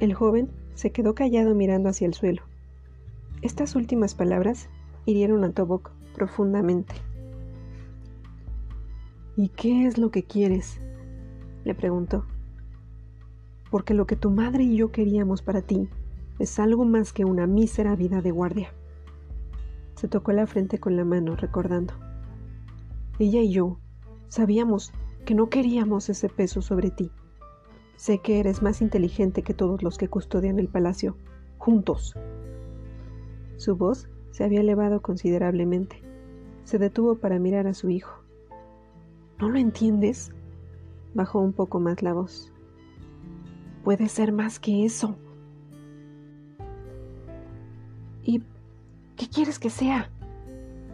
El 0.00 0.14
joven 0.14 0.48
se 0.74 0.92
quedó 0.92 1.14
callado 1.14 1.56
mirando 1.56 1.88
hacia 1.88 2.06
el 2.06 2.14
suelo. 2.14 2.42
Estas 3.42 3.74
últimas 3.74 4.14
palabras 4.14 4.68
hirieron 5.06 5.42
a 5.42 5.50
Tobok 5.50 5.90
profundamente. 6.14 6.94
¿Y 9.36 9.48
qué 9.48 9.86
es 9.86 9.98
lo 9.98 10.10
que 10.10 10.22
quieres? 10.22 10.80
le 11.64 11.74
preguntó. 11.74 12.26
Porque 13.70 13.92
lo 13.92 14.06
que 14.06 14.16
tu 14.16 14.30
madre 14.30 14.62
y 14.62 14.76
yo 14.76 14.92
queríamos 14.92 15.42
para 15.42 15.62
ti 15.62 15.88
es 16.38 16.58
algo 16.60 16.84
más 16.84 17.12
que 17.12 17.24
una 17.24 17.46
mísera 17.46 17.96
vida 17.96 18.22
de 18.22 18.30
guardia. 18.30 18.72
Se 19.96 20.06
tocó 20.06 20.30
la 20.32 20.46
frente 20.46 20.78
con 20.78 20.96
la 20.96 21.04
mano, 21.04 21.34
recordando. 21.34 21.94
Ella 23.18 23.40
y 23.40 23.50
yo 23.50 23.78
sabíamos 24.28 24.92
que 25.24 25.34
no 25.34 25.48
queríamos 25.48 26.08
ese 26.08 26.28
peso 26.28 26.62
sobre 26.62 26.90
ti. 26.90 27.10
Sé 27.98 28.20
que 28.20 28.38
eres 28.38 28.62
más 28.62 28.80
inteligente 28.80 29.42
que 29.42 29.54
todos 29.54 29.82
los 29.82 29.98
que 29.98 30.06
custodian 30.06 30.60
el 30.60 30.68
palacio, 30.68 31.16
juntos. 31.58 32.14
Su 33.56 33.74
voz 33.74 34.08
se 34.30 34.44
había 34.44 34.60
elevado 34.60 35.02
considerablemente. 35.02 36.00
Se 36.62 36.78
detuvo 36.78 37.16
para 37.16 37.40
mirar 37.40 37.66
a 37.66 37.74
su 37.74 37.90
hijo. 37.90 38.22
¿No 39.40 39.48
lo 39.48 39.58
entiendes? 39.58 40.30
Bajó 41.12 41.40
un 41.40 41.52
poco 41.52 41.80
más 41.80 42.00
la 42.00 42.12
voz. 42.12 42.52
Puede 43.82 44.08
ser 44.08 44.30
más 44.30 44.60
que 44.60 44.84
eso. 44.84 45.16
¿Y 48.22 48.44
qué 49.16 49.28
quieres 49.28 49.58
que 49.58 49.70
sea? 49.70 50.08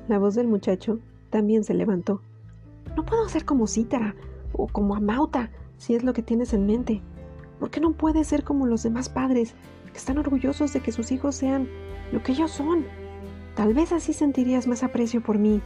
La 0.08 0.18
voz 0.18 0.36
del 0.36 0.48
muchacho 0.48 1.00
también 1.28 1.64
se 1.64 1.74
levantó. 1.74 2.22
No 2.96 3.04
puedo 3.04 3.28
ser 3.28 3.44
como 3.44 3.66
Cítara 3.66 4.14
o 4.54 4.68
como 4.68 4.94
Amauta, 4.94 5.50
si 5.84 5.94
es 5.94 6.02
lo 6.02 6.14
que 6.14 6.22
tienes 6.22 6.54
en 6.54 6.64
mente. 6.64 7.02
¿Por 7.60 7.70
qué 7.70 7.78
no 7.78 7.92
puedes 7.92 8.26
ser 8.26 8.42
como 8.42 8.66
los 8.66 8.82
demás 8.82 9.10
padres, 9.10 9.54
que 9.92 9.98
están 9.98 10.16
orgullosos 10.16 10.72
de 10.72 10.80
que 10.80 10.92
sus 10.92 11.12
hijos 11.12 11.34
sean 11.34 11.68
lo 12.10 12.22
que 12.22 12.32
ellos 12.32 12.52
son? 12.52 12.86
Tal 13.54 13.74
vez 13.74 13.92
así 13.92 14.14
sentirías 14.14 14.66
más 14.66 14.82
aprecio 14.82 15.22
por 15.22 15.38
mí. 15.38 15.60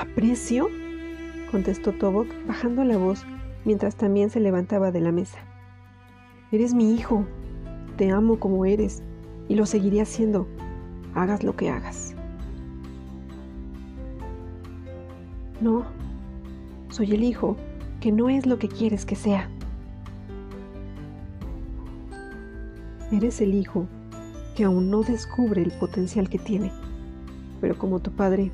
¿Aprecio? 0.00 0.68
contestó 1.50 1.90
Tobok, 1.92 2.28
bajando 2.46 2.84
la 2.84 2.98
voz, 2.98 3.26
mientras 3.64 3.96
también 3.96 4.30
se 4.30 4.38
levantaba 4.38 4.92
de 4.92 5.00
la 5.00 5.10
mesa. 5.10 5.40
Eres 6.52 6.72
mi 6.72 6.94
hijo. 6.94 7.26
Te 7.96 8.12
amo 8.12 8.38
como 8.38 8.64
eres, 8.64 9.02
y 9.48 9.56
lo 9.56 9.66
seguiré 9.66 10.00
haciendo, 10.00 10.46
hagas 11.16 11.42
lo 11.42 11.56
que 11.56 11.68
hagas. 11.68 12.14
No, 15.60 15.84
soy 16.90 17.12
el 17.12 17.24
hijo 17.24 17.56
que 18.00 18.12
no 18.12 18.30
es 18.30 18.46
lo 18.46 18.58
que 18.58 18.68
quieres 18.68 19.04
que 19.04 19.14
sea. 19.14 19.48
Eres 23.12 23.40
el 23.40 23.54
hijo 23.54 23.86
que 24.56 24.64
aún 24.64 24.90
no 24.90 25.02
descubre 25.02 25.62
el 25.62 25.70
potencial 25.72 26.28
que 26.28 26.38
tiene, 26.38 26.72
pero 27.60 27.76
como 27.76 28.00
tu 28.00 28.10
padre, 28.10 28.50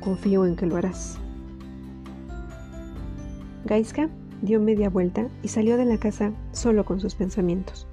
confío 0.00 0.46
en 0.46 0.56
que 0.56 0.66
lo 0.66 0.76
harás. 0.76 1.18
Gaiska 3.66 4.08
dio 4.40 4.60
media 4.60 4.88
vuelta 4.88 5.28
y 5.42 5.48
salió 5.48 5.76
de 5.76 5.84
la 5.84 5.98
casa 5.98 6.32
solo 6.52 6.84
con 6.84 6.98
sus 6.98 7.14
pensamientos. 7.14 7.86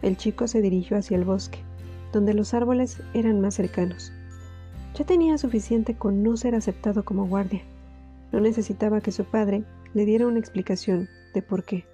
El 0.00 0.16
chico 0.16 0.48
se 0.48 0.62
dirigió 0.62 0.96
hacia 0.96 1.16
el 1.16 1.24
bosque, 1.24 1.58
donde 2.12 2.32
los 2.32 2.54
árboles 2.54 3.02
eran 3.12 3.40
más 3.40 3.54
cercanos. 3.54 4.12
Ya 4.94 5.04
tenía 5.04 5.36
suficiente 5.36 5.94
con 5.94 6.22
no 6.22 6.36
ser 6.36 6.54
aceptado 6.54 7.04
como 7.04 7.26
guardia 7.26 7.62
no 8.32 8.40
necesitaba 8.40 9.00
que 9.00 9.12
su 9.12 9.24
padre 9.24 9.64
le 9.94 10.04
diera 10.04 10.26
una 10.26 10.38
explicación 10.38 11.08
de 11.34 11.42
por 11.42 11.64
qué. 11.64 11.84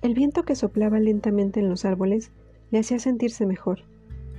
El 0.00 0.14
viento 0.14 0.44
que 0.44 0.54
soplaba 0.54 1.00
lentamente 1.00 1.60
en 1.60 1.68
los 1.68 1.84
árboles 1.84 2.30
le 2.70 2.78
hacía 2.78 2.98
sentirse 2.98 3.46
mejor, 3.46 3.80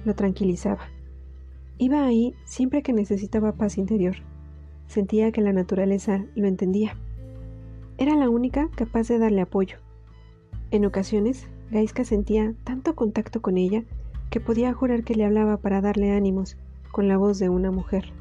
lo 0.05 0.15
tranquilizaba. 0.15 0.87
Iba 1.77 2.05
ahí 2.05 2.33
siempre 2.45 2.81
que 2.81 2.93
necesitaba 2.93 3.53
paz 3.53 3.77
interior. 3.77 4.15
Sentía 4.87 5.31
que 5.31 5.41
la 5.41 5.53
naturaleza 5.53 6.25
lo 6.35 6.47
entendía. 6.47 6.97
Era 7.97 8.15
la 8.15 8.29
única 8.29 8.69
capaz 8.75 9.07
de 9.07 9.19
darle 9.19 9.41
apoyo. 9.41 9.77
En 10.71 10.85
ocasiones, 10.85 11.47
Gaiska 11.71 12.03
sentía 12.03 12.53
tanto 12.63 12.95
contacto 12.95 13.41
con 13.41 13.57
ella 13.57 13.83
que 14.29 14.39
podía 14.39 14.73
jurar 14.73 15.03
que 15.03 15.15
le 15.15 15.25
hablaba 15.25 15.57
para 15.57 15.81
darle 15.81 16.11
ánimos 16.11 16.57
con 16.91 17.07
la 17.07 17.17
voz 17.17 17.39
de 17.39 17.49
una 17.49 17.71
mujer. 17.71 18.11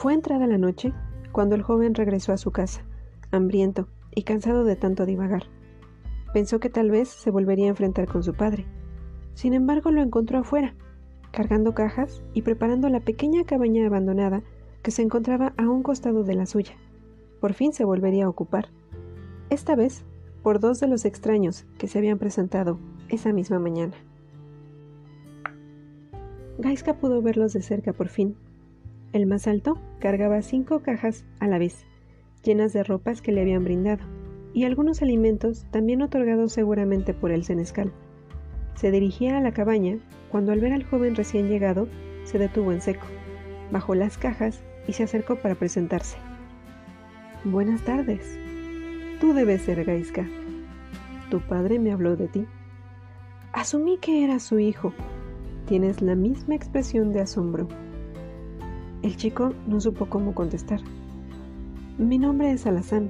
Fue 0.00 0.14
entrada 0.14 0.46
la 0.46 0.56
noche 0.56 0.94
cuando 1.30 1.56
el 1.56 1.62
joven 1.62 1.94
regresó 1.94 2.32
a 2.32 2.38
su 2.38 2.52
casa, 2.52 2.80
hambriento 3.32 3.86
y 4.14 4.22
cansado 4.22 4.64
de 4.64 4.74
tanto 4.74 5.04
divagar. 5.04 5.42
Pensó 6.32 6.58
que 6.58 6.70
tal 6.70 6.90
vez 6.90 7.10
se 7.10 7.30
volvería 7.30 7.66
a 7.66 7.68
enfrentar 7.68 8.08
con 8.08 8.22
su 8.22 8.32
padre. 8.32 8.64
Sin 9.34 9.52
embargo, 9.52 9.90
lo 9.90 10.00
encontró 10.00 10.38
afuera, 10.38 10.74
cargando 11.32 11.74
cajas 11.74 12.22
y 12.32 12.40
preparando 12.40 12.88
la 12.88 13.00
pequeña 13.00 13.44
cabaña 13.44 13.86
abandonada 13.86 14.42
que 14.82 14.90
se 14.90 15.02
encontraba 15.02 15.52
a 15.58 15.68
un 15.68 15.82
costado 15.82 16.24
de 16.24 16.34
la 16.34 16.46
suya. 16.46 16.76
Por 17.38 17.52
fin 17.52 17.74
se 17.74 17.84
volvería 17.84 18.24
a 18.24 18.30
ocupar. 18.30 18.68
Esta 19.50 19.76
vez, 19.76 20.06
por 20.42 20.60
dos 20.60 20.80
de 20.80 20.88
los 20.88 21.04
extraños 21.04 21.66
que 21.76 21.88
se 21.88 21.98
habían 21.98 22.16
presentado 22.16 22.78
esa 23.10 23.34
misma 23.34 23.58
mañana. 23.58 23.96
Gaiska 26.56 26.94
pudo 26.94 27.20
verlos 27.20 27.52
de 27.52 27.60
cerca 27.60 27.92
por 27.92 28.08
fin 28.08 28.34
el 29.12 29.26
más 29.26 29.46
alto 29.46 29.78
cargaba 29.98 30.42
cinco 30.42 30.80
cajas 30.80 31.24
a 31.40 31.48
la 31.48 31.58
vez, 31.58 31.84
llenas 32.44 32.72
de 32.72 32.84
ropas 32.84 33.22
que 33.22 33.32
le 33.32 33.40
habían 33.40 33.64
brindado, 33.64 34.04
y 34.52 34.64
algunos 34.64 35.02
alimentos 35.02 35.66
también 35.70 36.02
otorgados 36.02 36.52
seguramente 36.52 37.14
por 37.14 37.30
el 37.30 37.44
senescal. 37.44 37.92
Se 38.74 38.90
dirigía 38.90 39.36
a 39.36 39.40
la 39.40 39.52
cabaña 39.52 39.98
cuando 40.30 40.52
al 40.52 40.60
ver 40.60 40.72
al 40.72 40.84
joven 40.84 41.16
recién 41.16 41.48
llegado 41.48 41.88
se 42.24 42.38
detuvo 42.38 42.72
en 42.72 42.80
seco, 42.80 43.06
bajó 43.70 43.94
las 43.94 44.16
cajas 44.16 44.62
y 44.86 44.92
se 44.92 45.02
acercó 45.02 45.36
para 45.36 45.54
presentarse. 45.54 46.16
Buenas 47.44 47.82
tardes. 47.82 48.38
Tú 49.20 49.32
debes 49.32 49.62
ser 49.62 49.84
Gaiska. 49.84 50.26
Tu 51.30 51.40
padre 51.40 51.78
me 51.78 51.92
habló 51.92 52.16
de 52.16 52.28
ti. 52.28 52.46
Asumí 53.52 53.98
que 53.98 54.24
eras 54.24 54.42
su 54.42 54.58
hijo. 54.58 54.92
Tienes 55.66 56.02
la 56.02 56.14
misma 56.14 56.54
expresión 56.54 57.12
de 57.12 57.20
asombro. 57.20 57.68
El 59.02 59.16
chico 59.16 59.54
no 59.66 59.80
supo 59.80 60.06
cómo 60.06 60.34
contestar. 60.34 60.80
Mi 61.96 62.18
nombre 62.18 62.52
es 62.52 62.66
Alazán 62.66 63.08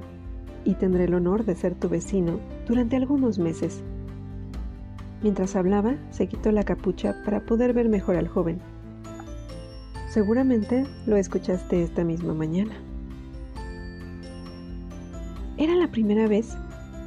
y 0.63 0.75
tendré 0.75 1.03
el 1.03 1.13
honor 1.13 1.43
de 1.43 1.55
ser 1.55 1.75
tu 1.75 1.89
vecino 1.89 2.39
durante 2.65 2.95
algunos 2.95 3.39
meses. 3.39 3.83
Mientras 5.21 5.55
hablaba, 5.55 5.97
se 6.09 6.27
quitó 6.27 6.51
la 6.51 6.63
capucha 6.63 7.21
para 7.25 7.41
poder 7.41 7.73
ver 7.73 7.89
mejor 7.89 8.15
al 8.15 8.29
joven. 8.29 8.59
Seguramente 10.07 10.85
lo 11.05 11.17
escuchaste 11.17 11.83
esta 11.83 12.05
misma 12.05 12.33
mañana. 12.33 12.73
Era 15.57 15.75
la 15.75 15.91
primera 15.91 16.27
vez 16.27 16.55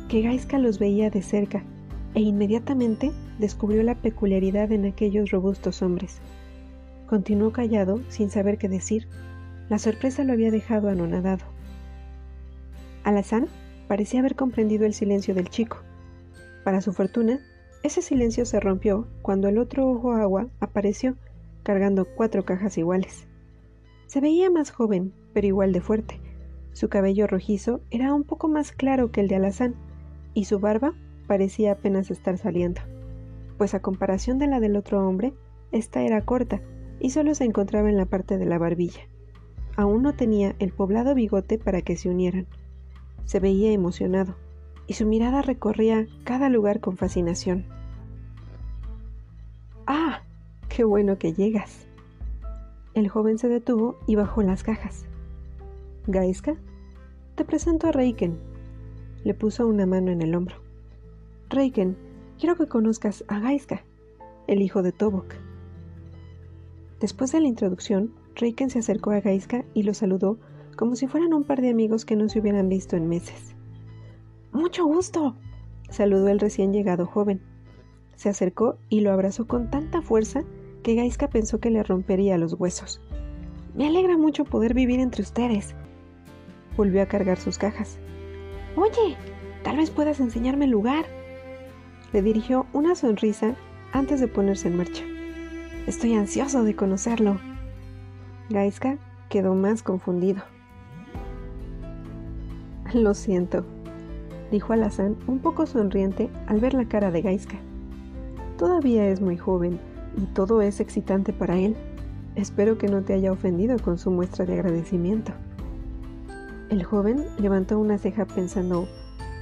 que 0.08 0.20
Gaiska 0.20 0.58
los 0.58 0.78
veía 0.78 1.08
de 1.08 1.22
cerca 1.22 1.62
e 2.14 2.20
inmediatamente 2.20 3.12
descubrió 3.38 3.82
la 3.82 3.94
peculiaridad 3.94 4.70
en 4.72 4.84
aquellos 4.84 5.30
robustos 5.30 5.82
hombres. 5.82 6.20
Continuó 7.06 7.52
callado, 7.52 8.00
sin 8.08 8.30
saber 8.30 8.56
qué 8.56 8.68
decir. 8.68 9.08
La 9.68 9.78
sorpresa 9.78 10.24
lo 10.24 10.32
había 10.32 10.50
dejado 10.50 10.88
anonadado. 10.88 11.44
Alazán 13.02 13.48
parecía 13.88 14.20
haber 14.20 14.34
comprendido 14.34 14.86
el 14.86 14.94
silencio 14.94 15.34
del 15.34 15.50
chico. 15.50 15.78
Para 16.64 16.80
su 16.80 16.92
fortuna, 16.94 17.40
ese 17.82 18.00
silencio 18.00 18.46
se 18.46 18.58
rompió 18.58 19.06
cuando 19.20 19.48
el 19.48 19.58
otro 19.58 19.86
ojo 19.90 20.12
agua 20.12 20.48
apareció, 20.60 21.16
cargando 21.62 22.06
cuatro 22.06 22.44
cajas 22.44 22.78
iguales. 22.78 23.26
Se 24.06 24.20
veía 24.20 24.50
más 24.50 24.70
joven, 24.70 25.12
pero 25.34 25.46
igual 25.46 25.72
de 25.72 25.82
fuerte. 25.82 26.20
Su 26.72 26.88
cabello 26.88 27.26
rojizo 27.26 27.80
era 27.90 28.14
un 28.14 28.24
poco 28.24 28.48
más 28.48 28.72
claro 28.72 29.10
que 29.10 29.20
el 29.20 29.28
de 29.28 29.36
Alazán, 29.36 29.74
y 30.32 30.46
su 30.46 30.58
barba 30.58 30.94
parecía 31.26 31.72
apenas 31.72 32.10
estar 32.10 32.38
saliendo, 32.38 32.80
pues 33.58 33.74
a 33.74 33.80
comparación 33.80 34.38
de 34.38 34.46
la 34.46 34.60
del 34.60 34.76
otro 34.76 35.06
hombre, 35.06 35.34
esta 35.70 36.02
era 36.02 36.24
corta 36.24 36.60
y 37.04 37.10
solo 37.10 37.34
se 37.34 37.44
encontraba 37.44 37.90
en 37.90 37.98
la 37.98 38.06
parte 38.06 38.38
de 38.38 38.46
la 38.46 38.56
barbilla. 38.56 39.02
Aún 39.76 40.02
no 40.02 40.14
tenía 40.14 40.56
el 40.58 40.72
poblado 40.72 41.14
bigote 41.14 41.58
para 41.58 41.82
que 41.82 41.96
se 41.98 42.08
unieran. 42.08 42.46
Se 43.26 43.40
veía 43.40 43.72
emocionado, 43.72 44.36
y 44.86 44.94
su 44.94 45.04
mirada 45.04 45.42
recorría 45.42 46.06
cada 46.24 46.48
lugar 46.48 46.80
con 46.80 46.96
fascinación. 46.96 47.66
¡Ah! 49.86 50.22
¡Qué 50.70 50.82
bueno 50.82 51.18
que 51.18 51.34
llegas! 51.34 51.86
El 52.94 53.10
joven 53.10 53.36
se 53.36 53.48
detuvo 53.50 53.98
y 54.06 54.14
bajó 54.14 54.42
las 54.42 54.62
cajas. 54.62 55.04
¿Gaiska? 56.06 56.56
Te 57.34 57.44
presento 57.44 57.88
a 57.88 57.92
Reiken. 57.92 58.38
Le 59.24 59.34
puso 59.34 59.66
una 59.66 59.84
mano 59.84 60.10
en 60.10 60.22
el 60.22 60.34
hombro. 60.34 60.56
Reiken, 61.50 61.98
quiero 62.38 62.56
que 62.56 62.66
conozcas 62.66 63.26
a 63.28 63.40
Gaiska, 63.40 63.84
el 64.46 64.62
hijo 64.62 64.82
de 64.82 64.92
Tobok. 64.92 65.43
Después 67.00 67.32
de 67.32 67.40
la 67.40 67.48
introducción, 67.48 68.14
Reiken 68.36 68.70
se 68.70 68.80
acercó 68.80 69.10
a 69.10 69.20
Gaiska 69.20 69.64
y 69.74 69.82
lo 69.82 69.94
saludó 69.94 70.38
como 70.76 70.96
si 70.96 71.06
fueran 71.06 71.34
un 71.34 71.44
par 71.44 71.60
de 71.60 71.70
amigos 71.70 72.04
que 72.04 72.16
no 72.16 72.28
se 72.28 72.40
hubieran 72.40 72.68
visto 72.68 72.96
en 72.96 73.08
meses. 73.08 73.54
Mucho 74.52 74.84
gusto, 74.84 75.36
saludó 75.88 76.28
el 76.28 76.40
recién 76.40 76.72
llegado 76.72 77.06
joven. 77.06 77.40
Se 78.16 78.28
acercó 78.28 78.78
y 78.88 79.00
lo 79.00 79.12
abrazó 79.12 79.46
con 79.46 79.70
tanta 79.70 80.02
fuerza 80.02 80.44
que 80.82 80.94
Gaiska 80.94 81.28
pensó 81.28 81.60
que 81.60 81.70
le 81.70 81.82
rompería 81.82 82.38
los 82.38 82.54
huesos. 82.54 83.00
Me 83.74 83.88
alegra 83.88 84.16
mucho 84.16 84.44
poder 84.44 84.74
vivir 84.74 85.00
entre 85.00 85.22
ustedes. 85.22 85.74
Volvió 86.76 87.02
a 87.02 87.06
cargar 87.06 87.38
sus 87.38 87.58
cajas. 87.58 87.98
Oye, 88.76 89.16
tal 89.62 89.76
vez 89.76 89.90
puedas 89.90 90.20
enseñarme 90.20 90.66
el 90.66 90.72
lugar. 90.72 91.06
Le 92.12 92.22
dirigió 92.22 92.66
una 92.72 92.94
sonrisa 92.94 93.56
antes 93.92 94.20
de 94.20 94.28
ponerse 94.28 94.68
en 94.68 94.76
marcha. 94.76 95.04
Estoy 95.86 96.14
ansioso 96.14 96.64
de 96.64 96.74
conocerlo. 96.74 97.36
Gaiska 98.48 98.96
quedó 99.28 99.54
más 99.54 99.82
confundido. 99.82 100.42
Lo 102.94 103.12
siento, 103.12 103.66
dijo 104.50 104.72
Alazán 104.72 105.16
un 105.26 105.40
poco 105.40 105.66
sonriente 105.66 106.30
al 106.46 106.58
ver 106.60 106.72
la 106.72 106.86
cara 106.86 107.10
de 107.10 107.20
Gaiska. 107.20 107.56
Todavía 108.56 109.06
es 109.08 109.20
muy 109.20 109.36
joven 109.36 109.78
y 110.16 110.24
todo 110.32 110.62
es 110.62 110.80
excitante 110.80 111.34
para 111.34 111.58
él. 111.58 111.76
Espero 112.34 112.78
que 112.78 112.88
no 112.88 113.02
te 113.02 113.12
haya 113.12 113.30
ofendido 113.30 113.78
con 113.78 113.98
su 113.98 114.10
muestra 114.10 114.46
de 114.46 114.54
agradecimiento. 114.54 115.32
El 116.70 116.82
joven 116.82 117.26
levantó 117.38 117.78
una 117.78 117.98
ceja 117.98 118.24
pensando, 118.24 118.88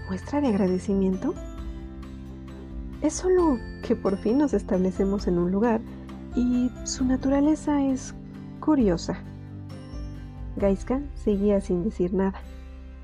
¿muestra 0.08 0.40
de 0.40 0.48
agradecimiento? 0.48 1.34
Es 3.00 3.12
solo 3.12 3.58
que 3.86 3.94
por 3.94 4.16
fin 4.16 4.38
nos 4.38 4.54
establecemos 4.54 5.28
en 5.28 5.38
un 5.38 5.52
lugar 5.52 5.80
y 6.34 6.70
su 6.84 7.04
naturaleza 7.04 7.84
es 7.84 8.14
curiosa. 8.60 9.22
Gaiska 10.56 11.00
seguía 11.14 11.60
sin 11.60 11.82
decir 11.82 12.14
nada. 12.14 12.40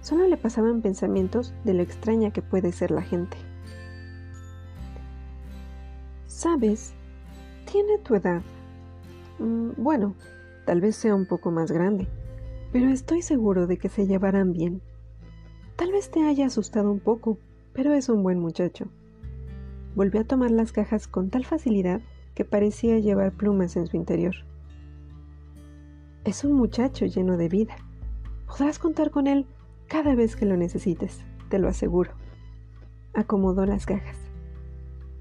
Solo 0.00 0.26
le 0.26 0.36
pasaban 0.36 0.80
pensamientos 0.80 1.52
de 1.64 1.74
lo 1.74 1.82
extraña 1.82 2.30
que 2.30 2.42
puede 2.42 2.72
ser 2.72 2.90
la 2.90 3.02
gente. 3.02 3.36
Sabes, 6.26 6.94
tiene 7.70 7.98
tu 7.98 8.14
edad. 8.14 8.42
Mm, 9.38 9.70
bueno, 9.76 10.14
tal 10.66 10.80
vez 10.80 10.96
sea 10.96 11.14
un 11.14 11.26
poco 11.26 11.50
más 11.50 11.72
grande, 11.72 12.06
pero 12.72 12.88
estoy 12.90 13.22
seguro 13.22 13.66
de 13.66 13.78
que 13.78 13.88
se 13.88 14.06
llevarán 14.06 14.52
bien. 14.52 14.80
Tal 15.76 15.92
vez 15.92 16.10
te 16.10 16.26
haya 16.26 16.46
asustado 16.46 16.90
un 16.90 17.00
poco, 17.00 17.38
pero 17.72 17.92
es 17.92 18.08
un 18.08 18.22
buen 18.22 18.38
muchacho. 18.38 18.86
Volvió 19.94 20.20
a 20.20 20.24
tomar 20.24 20.50
las 20.50 20.72
cajas 20.72 21.08
con 21.08 21.30
tal 21.30 21.44
facilidad 21.44 22.00
que 22.38 22.44
parecía 22.44 23.00
llevar 23.00 23.32
plumas 23.32 23.74
en 23.74 23.88
su 23.88 23.96
interior. 23.96 24.36
Es 26.22 26.44
un 26.44 26.52
muchacho 26.52 27.04
lleno 27.04 27.36
de 27.36 27.48
vida. 27.48 27.74
Podrás 28.46 28.78
contar 28.78 29.10
con 29.10 29.26
él 29.26 29.44
cada 29.88 30.14
vez 30.14 30.36
que 30.36 30.46
lo 30.46 30.56
necesites, 30.56 31.24
te 31.48 31.58
lo 31.58 31.66
aseguro. 31.66 32.12
Acomodó 33.12 33.66
las 33.66 33.86
cajas. 33.86 34.16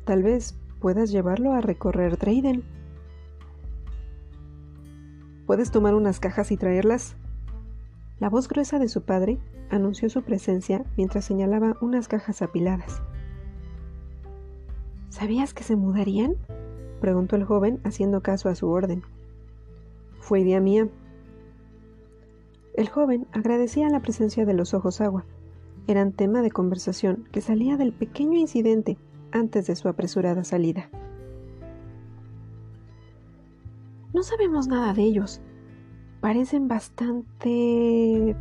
Tal 0.05 0.21
vez 0.21 0.55
puedas 0.79 1.09
llevarlo 1.09 1.53
a 1.53 1.61
recorrer 1.61 2.19
Drayden. 2.19 2.63
¿Puedes 5.47 5.71
tomar 5.71 5.95
unas 5.95 6.19
cajas 6.19 6.51
y 6.51 6.57
traerlas? 6.57 7.15
La 8.19 8.29
voz 8.29 8.47
gruesa 8.47 8.77
de 8.77 8.89
su 8.89 9.01
padre 9.01 9.39
anunció 9.71 10.07
su 10.11 10.21
presencia 10.21 10.85
mientras 10.97 11.25
señalaba 11.25 11.77
unas 11.81 12.07
cajas 12.07 12.43
apiladas. 12.43 13.01
¿Sabías 15.09 15.55
que 15.55 15.63
se 15.63 15.75
mudarían? 15.75 16.35
Preguntó 16.99 17.35
el 17.35 17.43
joven 17.43 17.79
haciendo 17.83 18.21
caso 18.21 18.49
a 18.49 18.55
su 18.55 18.69
orden. 18.69 19.03
Fue 20.19 20.41
idea 20.41 20.59
mía. 20.59 20.87
El 22.73 22.89
joven 22.89 23.27
agradecía 23.31 23.89
la 23.89 24.01
presencia 24.01 24.45
de 24.45 24.53
los 24.53 24.73
ojos 24.73 25.01
agua. 25.01 25.25
Eran 25.87 26.11
tema 26.11 26.41
de 26.41 26.51
conversación 26.51 27.27
que 27.31 27.41
salía 27.41 27.77
del 27.77 27.93
pequeño 27.93 28.37
incidente 28.37 28.97
antes 29.31 29.67
de 29.67 29.75
su 29.75 29.87
apresurada 29.87 30.43
salida. 30.43 30.89
No 34.13 34.23
sabemos 34.23 34.67
nada 34.67 34.93
de 34.93 35.03
ellos. 35.03 35.41
Parecen 36.21 36.67
bastante... 36.67 38.35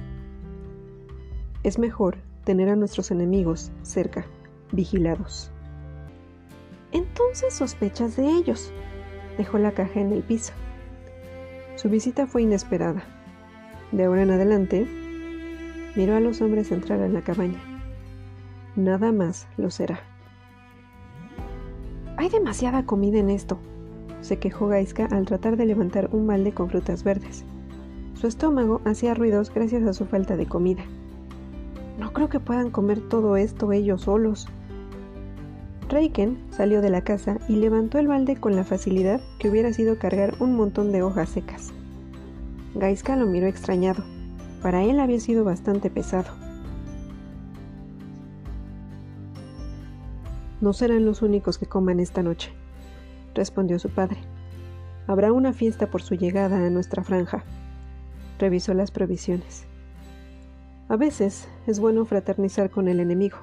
Es 1.62 1.78
mejor 1.78 2.18
tener 2.44 2.68
a 2.68 2.76
nuestros 2.76 3.10
enemigos 3.10 3.72
cerca, 3.82 4.24
vigilados. 4.72 5.52
Entonces 6.96 7.52
sospechas 7.52 8.16
de 8.16 8.26
ellos. 8.26 8.72
Dejó 9.36 9.58
la 9.58 9.72
caja 9.72 10.00
en 10.00 10.12
el 10.12 10.22
piso. 10.22 10.54
Su 11.74 11.90
visita 11.90 12.26
fue 12.26 12.40
inesperada. 12.40 13.04
De 13.92 14.04
ahora 14.04 14.22
en 14.22 14.30
adelante, 14.30 14.86
miró 15.94 16.16
a 16.16 16.20
los 16.20 16.40
hombres 16.40 16.72
entrar 16.72 17.00
en 17.02 17.12
la 17.12 17.20
cabaña. 17.20 17.60
Nada 18.76 19.12
más 19.12 19.46
lo 19.58 19.70
será. 19.70 20.00
Hay 22.16 22.30
demasiada 22.30 22.86
comida 22.86 23.18
en 23.18 23.28
esto, 23.28 23.58
se 24.22 24.38
quejó 24.38 24.68
Gaiska 24.68 25.04
al 25.04 25.26
tratar 25.26 25.58
de 25.58 25.66
levantar 25.66 26.08
un 26.12 26.26
balde 26.26 26.52
con 26.52 26.70
frutas 26.70 27.04
verdes. 27.04 27.44
Su 28.14 28.26
estómago 28.26 28.80
hacía 28.86 29.12
ruidos 29.12 29.52
gracias 29.54 29.82
a 29.82 29.92
su 29.92 30.06
falta 30.06 30.34
de 30.36 30.46
comida. 30.46 30.82
No 31.98 32.14
creo 32.14 32.30
que 32.30 32.40
puedan 32.40 32.70
comer 32.70 33.06
todo 33.06 33.36
esto 33.36 33.70
ellos 33.72 34.00
solos. 34.02 34.48
Reiken 35.88 36.36
salió 36.50 36.82
de 36.82 36.90
la 36.90 37.02
casa 37.02 37.38
y 37.48 37.56
levantó 37.56 37.98
el 37.98 38.08
balde 38.08 38.34
con 38.36 38.56
la 38.56 38.64
facilidad 38.64 39.20
que 39.38 39.48
hubiera 39.48 39.72
sido 39.72 39.98
cargar 39.98 40.34
un 40.40 40.56
montón 40.56 40.90
de 40.90 41.02
hojas 41.02 41.28
secas. 41.28 41.72
Gaiska 42.74 43.14
lo 43.14 43.26
miró 43.26 43.46
extrañado. 43.46 44.04
Para 44.62 44.82
él 44.82 44.98
había 44.98 45.20
sido 45.20 45.44
bastante 45.44 45.88
pesado. 45.88 46.32
No 50.60 50.72
serán 50.72 51.04
los 51.04 51.22
únicos 51.22 51.56
que 51.56 51.66
coman 51.66 52.00
esta 52.00 52.22
noche, 52.22 52.50
respondió 53.34 53.78
su 53.78 53.90
padre. 53.90 54.18
Habrá 55.06 55.32
una 55.32 55.52
fiesta 55.52 55.88
por 55.88 56.02
su 56.02 56.16
llegada 56.16 56.66
a 56.66 56.70
nuestra 56.70 57.04
franja. 57.04 57.44
Revisó 58.40 58.74
las 58.74 58.90
provisiones. 58.90 59.66
A 60.88 60.96
veces 60.96 61.48
es 61.68 61.78
bueno 61.78 62.04
fraternizar 62.04 62.70
con 62.70 62.88
el 62.88 62.98
enemigo. 62.98 63.38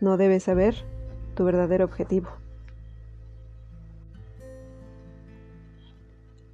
No 0.00 0.16
debes 0.16 0.44
saber 0.44 0.76
tu 1.38 1.44
verdadero 1.44 1.84
objetivo. 1.84 2.30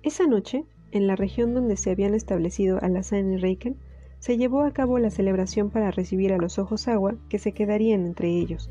Esa 0.02 0.26
noche, 0.26 0.66
en 0.92 1.06
la 1.06 1.16
región 1.16 1.54
donde 1.54 1.78
se 1.78 1.90
habían 1.90 2.14
establecido 2.14 2.78
Alazán 2.82 3.32
y 3.32 3.38
Reiken, 3.38 3.78
se 4.18 4.36
llevó 4.36 4.62
a 4.62 4.72
cabo 4.74 4.98
la 4.98 5.08
celebración 5.08 5.70
para 5.70 5.90
recibir 5.90 6.34
a 6.34 6.36
los 6.36 6.58
ojos 6.58 6.86
agua 6.86 7.14
que 7.30 7.38
se 7.38 7.52
quedarían 7.52 8.04
entre 8.04 8.28
ellos. 8.28 8.68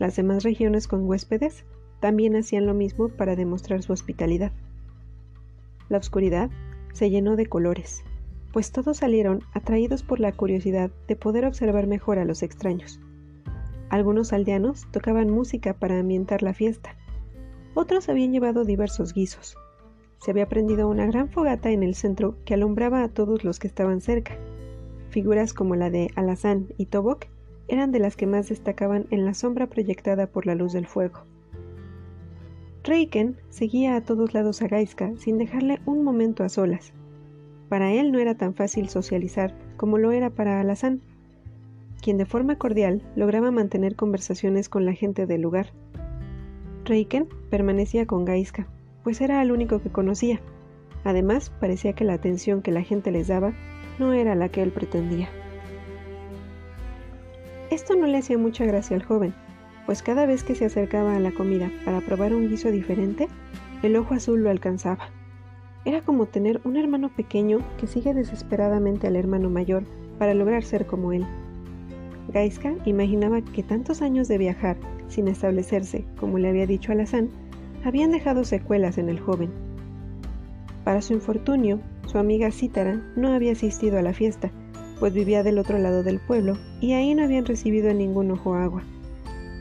Las 0.00 0.16
demás 0.16 0.42
regiones 0.42 0.88
con 0.88 1.04
huéspedes 1.04 1.64
también 2.00 2.34
hacían 2.34 2.66
lo 2.66 2.74
mismo 2.74 3.08
para 3.08 3.36
demostrar 3.36 3.84
su 3.84 3.92
hospitalidad. 3.92 4.50
La 5.88 5.98
oscuridad 5.98 6.50
se 6.92 7.08
llenó 7.08 7.36
de 7.36 7.46
colores, 7.46 8.02
pues 8.52 8.72
todos 8.72 8.96
salieron 8.96 9.44
atraídos 9.52 10.02
por 10.02 10.18
la 10.18 10.32
curiosidad 10.32 10.90
de 11.06 11.14
poder 11.14 11.44
observar 11.44 11.86
mejor 11.86 12.18
a 12.18 12.24
los 12.24 12.42
extraños. 12.42 13.00
Algunos 13.88 14.32
aldeanos 14.32 14.86
tocaban 14.90 15.30
música 15.30 15.74
para 15.74 15.98
ambientar 15.98 16.42
la 16.42 16.54
fiesta. 16.54 16.96
Otros 17.74 18.08
habían 18.08 18.32
llevado 18.32 18.64
diversos 18.64 19.12
guisos. 19.14 19.56
Se 20.18 20.30
había 20.30 20.48
prendido 20.48 20.88
una 20.88 21.06
gran 21.06 21.28
fogata 21.28 21.70
en 21.70 21.82
el 21.82 21.94
centro 21.94 22.36
que 22.44 22.54
alumbraba 22.54 23.02
a 23.02 23.08
todos 23.08 23.44
los 23.44 23.58
que 23.58 23.68
estaban 23.68 24.00
cerca. 24.00 24.36
Figuras 25.10 25.54
como 25.54 25.76
la 25.76 25.90
de 25.90 26.10
Alazán 26.16 26.68
y 26.78 26.86
Tobok 26.86 27.26
eran 27.68 27.92
de 27.92 27.98
las 27.98 28.16
que 28.16 28.26
más 28.26 28.48
destacaban 28.48 29.06
en 29.10 29.24
la 29.24 29.34
sombra 29.34 29.68
proyectada 29.68 30.26
por 30.26 30.46
la 30.46 30.54
luz 30.54 30.72
del 30.72 30.86
fuego. 30.86 31.20
Reiken 32.82 33.36
seguía 33.50 33.96
a 33.96 34.00
todos 34.00 34.34
lados 34.34 34.62
a 34.62 34.68
Gaiska 34.68 35.12
sin 35.16 35.38
dejarle 35.38 35.80
un 35.86 36.04
momento 36.04 36.44
a 36.44 36.48
solas. 36.48 36.92
Para 37.68 37.92
él 37.92 38.12
no 38.12 38.18
era 38.18 38.36
tan 38.36 38.54
fácil 38.54 38.88
socializar 38.88 39.54
como 39.76 39.98
lo 39.98 40.12
era 40.12 40.30
para 40.30 40.60
Alazán 40.60 41.02
quien 42.00 42.18
de 42.18 42.26
forma 42.26 42.56
cordial 42.56 43.02
lograba 43.16 43.50
mantener 43.50 43.96
conversaciones 43.96 44.68
con 44.68 44.84
la 44.84 44.92
gente 44.92 45.26
del 45.26 45.42
lugar. 45.42 45.72
Reiken 46.84 47.28
permanecía 47.50 48.06
con 48.06 48.24
Gaiska, 48.24 48.66
pues 49.02 49.20
era 49.20 49.42
el 49.42 49.52
único 49.52 49.80
que 49.80 49.90
conocía. 49.90 50.40
Además, 51.04 51.50
parecía 51.60 51.92
que 51.92 52.04
la 52.04 52.14
atención 52.14 52.62
que 52.62 52.72
la 52.72 52.82
gente 52.82 53.10
les 53.10 53.28
daba 53.28 53.54
no 53.98 54.12
era 54.12 54.34
la 54.34 54.48
que 54.48 54.62
él 54.62 54.70
pretendía. 54.70 55.28
Esto 57.70 57.96
no 57.96 58.06
le 58.06 58.18
hacía 58.18 58.38
mucha 58.38 58.64
gracia 58.64 58.96
al 58.96 59.02
joven, 59.02 59.34
pues 59.86 60.02
cada 60.02 60.26
vez 60.26 60.44
que 60.44 60.54
se 60.54 60.64
acercaba 60.64 61.16
a 61.16 61.20
la 61.20 61.32
comida 61.32 61.70
para 61.84 62.00
probar 62.00 62.34
un 62.34 62.48
guiso 62.48 62.70
diferente, 62.70 63.28
el 63.82 63.96
ojo 63.96 64.14
azul 64.14 64.42
lo 64.42 64.50
alcanzaba. 64.50 65.08
Era 65.84 66.02
como 66.02 66.26
tener 66.26 66.60
un 66.64 66.76
hermano 66.76 67.08
pequeño 67.14 67.60
que 67.78 67.86
sigue 67.86 68.12
desesperadamente 68.12 69.06
al 69.06 69.14
hermano 69.14 69.50
mayor 69.50 69.84
para 70.18 70.34
lograr 70.34 70.64
ser 70.64 70.86
como 70.86 71.12
él. 71.12 71.24
Gaiska 72.28 72.74
imaginaba 72.84 73.40
que 73.42 73.62
tantos 73.62 74.02
años 74.02 74.28
de 74.28 74.38
viajar 74.38 74.76
sin 75.08 75.28
establecerse, 75.28 76.04
como 76.18 76.38
le 76.38 76.48
había 76.48 76.66
dicho 76.66 76.92
Alazán, 76.92 77.30
habían 77.84 78.10
dejado 78.10 78.44
secuelas 78.44 78.98
en 78.98 79.08
el 79.08 79.20
joven. 79.20 79.50
Para 80.84 81.02
su 81.02 81.12
infortunio, 81.12 81.80
su 82.06 82.18
amiga 82.18 82.50
Cítara 82.50 83.02
no 83.16 83.32
había 83.32 83.52
asistido 83.52 83.98
a 83.98 84.02
la 84.02 84.12
fiesta, 84.12 84.50
pues 84.98 85.12
vivía 85.12 85.42
del 85.42 85.58
otro 85.58 85.78
lado 85.78 86.02
del 86.02 86.20
pueblo 86.20 86.56
y 86.80 86.92
ahí 86.92 87.14
no 87.14 87.24
habían 87.24 87.46
recibido 87.46 87.92
ningún 87.92 88.30
ojo 88.30 88.54
agua. 88.54 88.82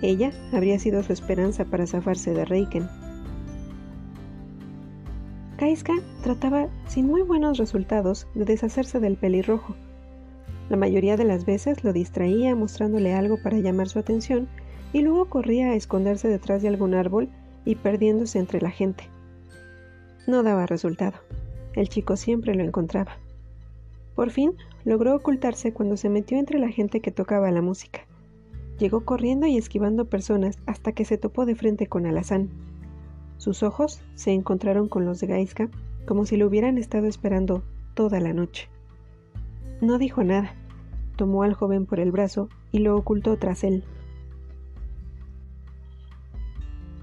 Ella 0.02 0.32
habría 0.54 0.80
sido 0.80 1.04
su 1.04 1.14
esperanza 1.14 1.66
para 1.66 1.88
zafarse 1.88 2.34
de 2.34 2.46
Reiken. 2.46 2.88
Kaiska 5.58 5.94
trataba, 6.22 6.68
sin 6.88 7.08
muy 7.08 7.22
buenos 7.22 7.58
resultados, 7.58 8.28
de 8.36 8.46
deshacerse 8.46 9.00
del 9.00 9.18
pelirrojo. 9.18 9.76
La 10.70 10.78
mayoría 10.78 11.16
de 11.16 11.26
las 11.26 11.46
veces 11.46 11.84
lo 11.84 11.94
distraía 11.94 12.56
mostrándole 12.56 13.14
algo 13.14 13.38
para 13.38 13.60
llamar 13.60 13.88
su 13.88 14.00
atención 14.00 14.48
y 14.94 15.02
luego 15.02 15.26
corría 15.26 15.72
a 15.72 15.76
esconderse 15.76 16.28
detrás 16.28 16.62
de 16.62 16.70
algún 16.70 16.94
árbol 16.94 17.30
y 17.66 17.76
perdiéndose 17.76 18.40
entre 18.40 18.62
la 18.62 18.72
gente. 18.72 19.10
No 20.28 20.42
daba 20.42 20.66
resultado. 20.66 21.20
El 21.74 21.90
chico 21.90 22.16
siempre 22.16 22.56
lo 22.56 22.64
encontraba. 22.64 23.18
Por 24.16 24.32
fin 24.32 24.54
logró 24.86 25.16
ocultarse 25.16 25.74
cuando 25.74 25.98
se 25.98 26.10
metió 26.10 26.38
entre 26.38 26.58
la 26.58 26.70
gente 26.70 27.02
que 27.02 27.12
tocaba 27.12 27.52
la 27.52 27.62
música. 27.62 28.02
Llegó 28.80 29.06
corriendo 29.06 29.46
y 29.46 29.58
esquivando 29.58 30.06
personas 30.06 30.58
hasta 30.66 30.94
que 30.94 31.06
se 31.06 31.18
topó 31.18 31.46
de 31.46 31.56
frente 31.56 31.88
con 31.88 32.06
Alazán. 32.06 32.50
Sus 33.38 33.62
ojos 33.62 34.02
se 34.16 34.32
encontraron 34.32 34.88
con 34.88 35.06
los 35.06 35.20
de 35.20 35.28
Gaiska 35.28 35.70
como 36.08 36.26
si 36.26 36.38
lo 36.38 36.48
hubieran 36.48 36.78
estado 36.78 37.08
esperando 37.08 37.64
toda 37.94 38.20
la 38.20 38.34
noche. 38.34 38.70
No 39.86 40.00
dijo 40.00 40.24
nada. 40.24 40.52
Tomó 41.16 41.44
al 41.44 41.54
joven 41.54 41.86
por 41.86 42.00
el 42.00 42.12
brazo 42.12 42.50
y 42.72 42.80
lo 42.80 42.98
ocultó 42.98 43.38
tras 43.38 43.64
él. 43.64 43.84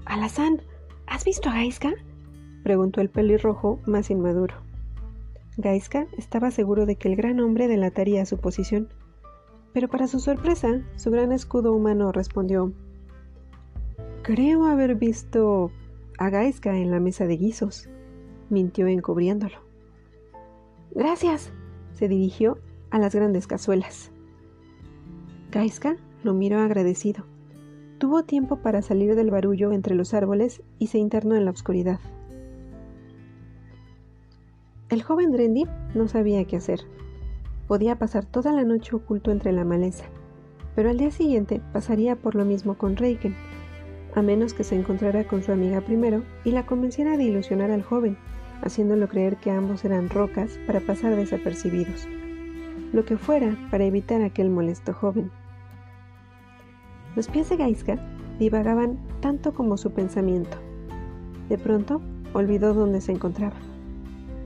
Alazán, 0.03 0.61
¿has 1.07 1.23
visto 1.23 1.47
a 1.47 1.53
Gaiska? 1.53 1.93
preguntó 2.61 2.99
el 2.99 3.09
pelirrojo 3.09 3.79
más 3.85 4.09
inmaduro. 4.09 4.55
Gaiska 5.55 6.07
estaba 6.17 6.51
seguro 6.51 6.85
de 6.85 6.97
que 6.97 7.07
el 7.07 7.15
gran 7.15 7.39
hombre 7.39 7.69
delataría 7.69 8.25
su 8.25 8.37
posición, 8.37 8.89
pero 9.71 9.87
para 9.87 10.07
su 10.07 10.19
sorpresa, 10.19 10.81
su 10.97 11.09
gran 11.09 11.31
escudo 11.31 11.71
humano 11.71 12.11
respondió: 12.11 12.73
Creo 14.23 14.65
haber 14.65 14.95
visto 14.95 15.71
a 16.17 16.29
Gaiska 16.29 16.75
en 16.75 16.91
la 16.91 16.99
mesa 16.99 17.27
de 17.27 17.37
guisos, 17.37 17.87
mintió 18.49 18.87
encubriéndolo. 18.87 19.59
Gracias, 20.91 21.53
se 21.93 22.09
dirigió 22.09 22.57
a 22.93 22.99
las 22.99 23.15
grandes 23.15 23.47
cazuelas. 23.47 24.11
Gaiska 25.51 25.97
lo 26.23 26.35
miró 26.35 26.59
agradecido. 26.59 27.25
Tuvo 27.97 28.23
tiempo 28.23 28.57
para 28.57 28.83
salir 28.83 29.15
del 29.15 29.31
barullo 29.31 29.71
entre 29.71 29.95
los 29.95 30.13
árboles 30.13 30.61
y 30.77 30.87
se 30.87 30.99
internó 30.99 31.35
en 31.35 31.45
la 31.45 31.51
oscuridad. 31.51 31.99
El 34.89 35.01
joven 35.01 35.31
Drendy 35.31 35.65
no 35.95 36.07
sabía 36.07 36.45
qué 36.45 36.57
hacer. 36.57 36.81
Podía 37.67 37.97
pasar 37.97 38.25
toda 38.25 38.53
la 38.53 38.63
noche 38.63 38.95
oculto 38.95 39.31
entre 39.31 39.53
la 39.53 39.65
maleza, 39.65 40.05
pero 40.75 40.91
al 40.91 40.97
día 40.99 41.09
siguiente 41.09 41.61
pasaría 41.73 42.15
por 42.15 42.35
lo 42.35 42.45
mismo 42.45 42.77
con 42.77 42.95
Reiken, 42.95 43.35
a 44.13 44.21
menos 44.21 44.53
que 44.53 44.63
se 44.63 44.75
encontrara 44.75 45.27
con 45.27 45.41
su 45.41 45.51
amiga 45.51 45.81
primero 45.81 46.23
y 46.43 46.51
la 46.51 46.67
convenciera 46.67 47.17
de 47.17 47.23
ilusionar 47.23 47.71
al 47.71 47.81
joven, 47.81 48.19
haciéndolo 48.61 49.07
creer 49.07 49.37
que 49.37 49.49
ambos 49.49 49.83
eran 49.83 50.11
rocas 50.11 50.59
para 50.67 50.79
pasar 50.79 51.15
desapercibidos. 51.15 52.07
Lo 52.93 53.05
que 53.05 53.17
fuera 53.17 53.57
para 53.71 53.85
evitar 53.85 54.21
aquel 54.21 54.51
molesto 54.51 54.93
joven. 54.93 55.31
Los 57.15 57.27
pies 57.27 57.49
de 57.49 57.57
Gaiska 57.57 57.97
divagaban 58.37 58.99
tanto 59.19 59.53
como 59.53 59.77
su 59.77 59.91
pensamiento. 59.91 60.57
De 61.49 61.57
pronto, 61.57 62.01
olvidó 62.33 62.75
dónde 62.75 63.01
se 63.01 63.11
encontraba. 63.11 63.55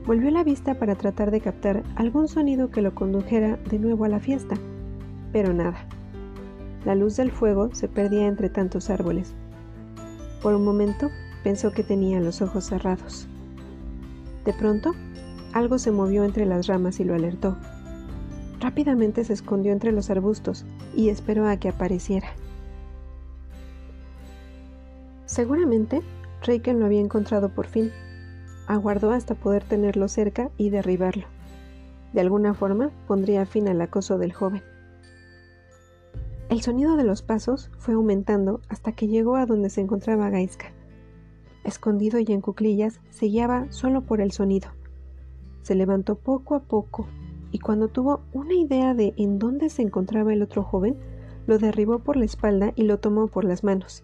Volvió 0.05 0.31
la 0.31 0.45
vista 0.45 0.75
para 0.75 0.95
tratar 0.95 1.29
de 1.29 1.41
captar 1.41 1.83
algún 1.95 2.29
sonido 2.29 2.71
que 2.71 2.81
lo 2.81 2.95
condujera 2.95 3.57
de 3.69 3.79
nuevo 3.79 4.05
a 4.05 4.09
la 4.09 4.21
fiesta, 4.21 4.55
pero 5.33 5.53
nada. 5.53 5.85
La 6.85 6.95
luz 6.95 7.17
del 7.17 7.31
fuego 7.31 7.75
se 7.75 7.89
perdía 7.89 8.27
entre 8.27 8.49
tantos 8.49 8.89
árboles. 8.89 9.33
Por 10.41 10.53
un 10.53 10.63
momento 10.63 11.09
pensó 11.43 11.71
que 11.73 11.83
tenía 11.83 12.21
los 12.21 12.41
ojos 12.41 12.63
cerrados. 12.63 13.27
De 14.45 14.53
pronto, 14.53 14.95
algo 15.51 15.77
se 15.79 15.91
movió 15.91 16.23
entre 16.23 16.45
las 16.45 16.67
ramas 16.67 17.01
y 17.01 17.03
lo 17.03 17.13
alertó. 17.13 17.57
Rápidamente 18.59 19.23
se 19.23 19.33
escondió 19.33 19.71
entre 19.71 19.91
los 19.91 20.09
arbustos 20.09 20.65
y 20.95 21.09
esperó 21.09 21.47
a 21.47 21.57
que 21.57 21.69
apareciera. 21.69 22.29
Seguramente, 25.25 26.01
Reiken 26.43 26.79
lo 26.79 26.85
había 26.85 27.01
encontrado 27.01 27.49
por 27.49 27.67
fin 27.67 27.91
aguardó 28.67 29.11
hasta 29.11 29.33
poder 29.33 29.63
tenerlo 29.63 30.07
cerca 30.07 30.51
y 30.57 30.69
derribarlo. 30.69 31.25
De 32.13 32.21
alguna 32.21 32.53
forma 32.53 32.91
pondría 33.07 33.45
fin 33.45 33.67
al 33.67 33.81
acoso 33.81 34.17
del 34.17 34.33
joven. 34.33 34.61
El 36.49 36.61
sonido 36.61 36.95
de 36.95 37.03
los 37.03 37.21
pasos 37.21 37.71
fue 37.77 37.95
aumentando 37.95 38.61
hasta 38.69 38.91
que 38.91 39.07
llegó 39.07 39.35
a 39.35 39.45
donde 39.45 39.69
se 39.69 39.81
encontraba 39.81 40.29
Gaiska. 40.29 40.71
Escondido 41.63 42.19
y 42.19 42.25
en 42.29 42.41
cuclillas, 42.41 43.01
se 43.09 43.25
guiaba 43.25 43.69
solo 43.71 44.01
por 44.01 44.21
el 44.21 44.31
sonido. 44.31 44.69
Se 45.63 45.75
levantó 45.75 46.15
poco 46.15 46.55
a 46.55 46.61
poco 46.61 47.07
y 47.57 47.59
cuando 47.59 47.87
tuvo 47.87 48.21
una 48.33 48.53
idea 48.53 48.93
de 48.93 49.15
en 49.17 49.39
dónde 49.39 49.71
se 49.71 49.81
encontraba 49.81 50.31
el 50.31 50.43
otro 50.43 50.61
joven, 50.61 50.95
lo 51.47 51.57
derribó 51.57 51.97
por 51.97 52.15
la 52.15 52.25
espalda 52.25 52.71
y 52.75 52.83
lo 52.83 52.99
tomó 52.99 53.29
por 53.29 53.45
las 53.45 53.63
manos. 53.63 54.03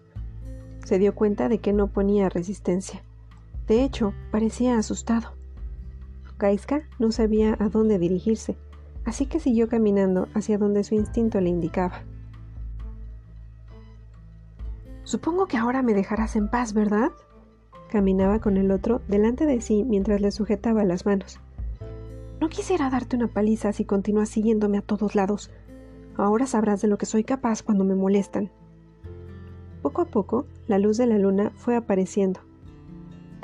Se 0.84 0.98
dio 0.98 1.14
cuenta 1.14 1.48
de 1.48 1.58
que 1.58 1.72
no 1.72 1.86
ponía 1.86 2.28
resistencia. 2.28 3.04
De 3.68 3.84
hecho, 3.84 4.12
parecía 4.32 4.76
asustado. 4.76 5.34
Kaiska 6.36 6.82
no 6.98 7.12
sabía 7.12 7.56
a 7.60 7.68
dónde 7.68 8.00
dirigirse, 8.00 8.56
así 9.04 9.26
que 9.26 9.38
siguió 9.38 9.68
caminando 9.68 10.26
hacia 10.34 10.58
donde 10.58 10.82
su 10.82 10.96
instinto 10.96 11.40
le 11.40 11.50
indicaba. 11.50 12.02
Supongo 15.04 15.46
que 15.46 15.58
ahora 15.58 15.82
me 15.82 15.94
dejarás 15.94 16.34
en 16.34 16.48
paz, 16.48 16.72
¿verdad? 16.72 17.12
Caminaba 17.88 18.40
con 18.40 18.56
el 18.56 18.72
otro 18.72 19.00
delante 19.06 19.46
de 19.46 19.60
sí 19.60 19.84
mientras 19.84 20.20
le 20.20 20.32
sujetaba 20.32 20.82
las 20.82 21.06
manos. 21.06 21.38
No 22.40 22.48
quisiera 22.48 22.90
darte 22.90 23.16
una 23.16 23.28
paliza 23.28 23.72
si 23.72 23.84
continúas 23.84 24.28
siguiéndome 24.28 24.78
a 24.78 24.82
todos 24.82 25.14
lados. 25.14 25.50
Ahora 26.16 26.46
sabrás 26.46 26.80
de 26.82 26.88
lo 26.88 26.98
que 26.98 27.06
soy 27.06 27.24
capaz 27.24 27.62
cuando 27.62 27.84
me 27.84 27.94
molestan. 27.94 28.50
Poco 29.82 30.02
a 30.02 30.06
poco, 30.06 30.46
la 30.66 30.78
luz 30.78 30.96
de 30.96 31.06
la 31.06 31.18
luna 31.18 31.52
fue 31.56 31.76
apareciendo 31.76 32.40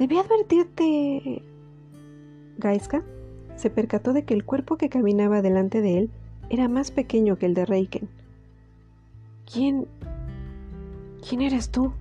Debí 0.00 0.16
advertirte. 0.16 1.42
Gaiska 2.56 3.02
se 3.56 3.68
percató 3.68 4.14
de 4.14 4.24
que 4.24 4.32
el 4.32 4.46
cuerpo 4.46 4.78
que 4.78 4.88
caminaba 4.88 5.42
delante 5.42 5.82
de 5.82 5.98
él 5.98 6.10
era 6.48 6.68
más 6.68 6.90
pequeño 6.90 7.36
que 7.36 7.44
el 7.44 7.52
de 7.52 7.66
Reiken. 7.66 8.08
¿Quién. 9.44 9.86
¿Quién 11.28 11.42
eres 11.42 11.70
tú? 11.70 11.92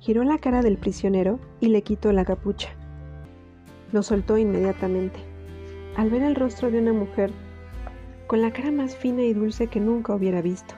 Giró 0.00 0.24
la 0.24 0.38
cara 0.38 0.62
del 0.62 0.78
prisionero 0.78 1.38
y 1.60 1.68
le 1.68 1.82
quitó 1.82 2.10
la 2.12 2.24
capucha. 2.24 2.70
Lo 3.92 4.02
soltó 4.02 4.38
inmediatamente, 4.38 5.20
al 5.98 6.10
ver 6.10 6.22
el 6.22 6.36
rostro 6.36 6.70
de 6.70 6.78
una 6.78 6.92
mujer 6.92 7.32
con 8.28 8.40
la 8.40 8.52
cara 8.52 8.70
más 8.70 8.94
fina 8.94 9.22
y 9.24 9.34
dulce 9.34 9.66
que 9.66 9.80
nunca 9.80 10.14
hubiera 10.14 10.40
visto. 10.40 10.76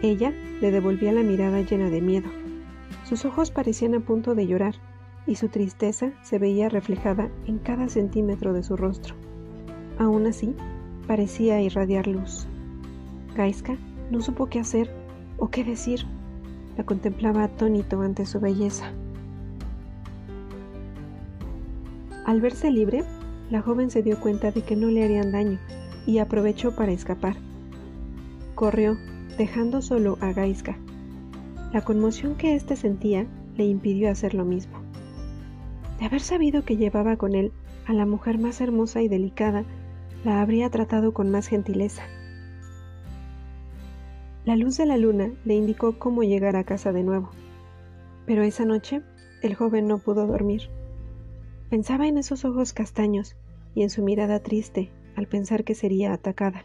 Ella 0.00 0.32
le 0.62 0.70
devolvía 0.70 1.12
la 1.12 1.22
mirada 1.22 1.60
llena 1.60 1.90
de 1.90 2.00
miedo. 2.00 2.30
Sus 3.04 3.26
ojos 3.26 3.50
parecían 3.50 3.94
a 3.94 4.00
punto 4.00 4.34
de 4.34 4.46
llorar 4.46 4.76
y 5.26 5.34
su 5.34 5.48
tristeza 5.48 6.12
se 6.22 6.38
veía 6.38 6.70
reflejada 6.70 7.28
en 7.46 7.58
cada 7.58 7.90
centímetro 7.90 8.54
de 8.54 8.62
su 8.62 8.78
rostro. 8.78 9.14
Aún 9.98 10.26
así, 10.26 10.54
parecía 11.06 11.60
irradiar 11.60 12.06
luz. 12.06 12.46
Gaiska 13.36 13.76
no 14.10 14.22
supo 14.22 14.46
qué 14.46 14.58
hacer 14.58 14.90
o 15.36 15.48
qué 15.48 15.64
decir. 15.64 16.06
La 16.78 16.84
contemplaba 16.84 17.44
atónito 17.44 18.00
ante 18.00 18.24
su 18.24 18.40
belleza. 18.40 18.90
Al 22.24 22.40
verse 22.40 22.70
libre, 22.70 23.04
la 23.50 23.62
joven 23.62 23.90
se 23.90 24.02
dio 24.02 24.18
cuenta 24.20 24.52
de 24.52 24.62
que 24.62 24.76
no 24.76 24.88
le 24.88 25.04
harían 25.04 25.32
daño 25.32 25.58
y 26.06 26.18
aprovechó 26.18 26.74
para 26.74 26.92
escapar. 26.92 27.36
Corrió, 28.54 28.96
dejando 29.36 29.82
solo 29.82 30.18
a 30.20 30.32
Gaiska. 30.32 30.76
La 31.72 31.82
conmoción 31.82 32.36
que 32.36 32.54
éste 32.54 32.76
sentía 32.76 33.26
le 33.56 33.64
impidió 33.64 34.10
hacer 34.10 34.34
lo 34.34 34.44
mismo. 34.44 34.78
De 35.98 36.06
haber 36.06 36.20
sabido 36.20 36.64
que 36.64 36.76
llevaba 36.76 37.16
con 37.16 37.34
él 37.34 37.52
a 37.86 37.92
la 37.92 38.06
mujer 38.06 38.38
más 38.38 38.60
hermosa 38.60 39.02
y 39.02 39.08
delicada, 39.08 39.64
la 40.24 40.40
habría 40.40 40.70
tratado 40.70 41.12
con 41.12 41.30
más 41.30 41.48
gentileza. 41.48 42.02
La 44.44 44.56
luz 44.56 44.76
de 44.76 44.86
la 44.86 44.96
luna 44.96 45.30
le 45.44 45.54
indicó 45.54 45.98
cómo 45.98 46.22
llegar 46.22 46.56
a 46.56 46.64
casa 46.64 46.92
de 46.92 47.02
nuevo. 47.02 47.30
Pero 48.26 48.42
esa 48.42 48.64
noche 48.64 49.02
el 49.42 49.54
joven 49.54 49.86
no 49.86 49.98
pudo 49.98 50.26
dormir. 50.26 50.70
Pensaba 51.68 52.06
en 52.06 52.18
esos 52.18 52.44
ojos 52.44 52.72
castaños 52.72 53.36
y 53.74 53.82
en 53.82 53.90
su 53.90 54.02
mirada 54.02 54.40
triste 54.40 54.90
al 55.16 55.26
pensar 55.26 55.64
que 55.64 55.74
sería 55.74 56.12
atacada. 56.12 56.64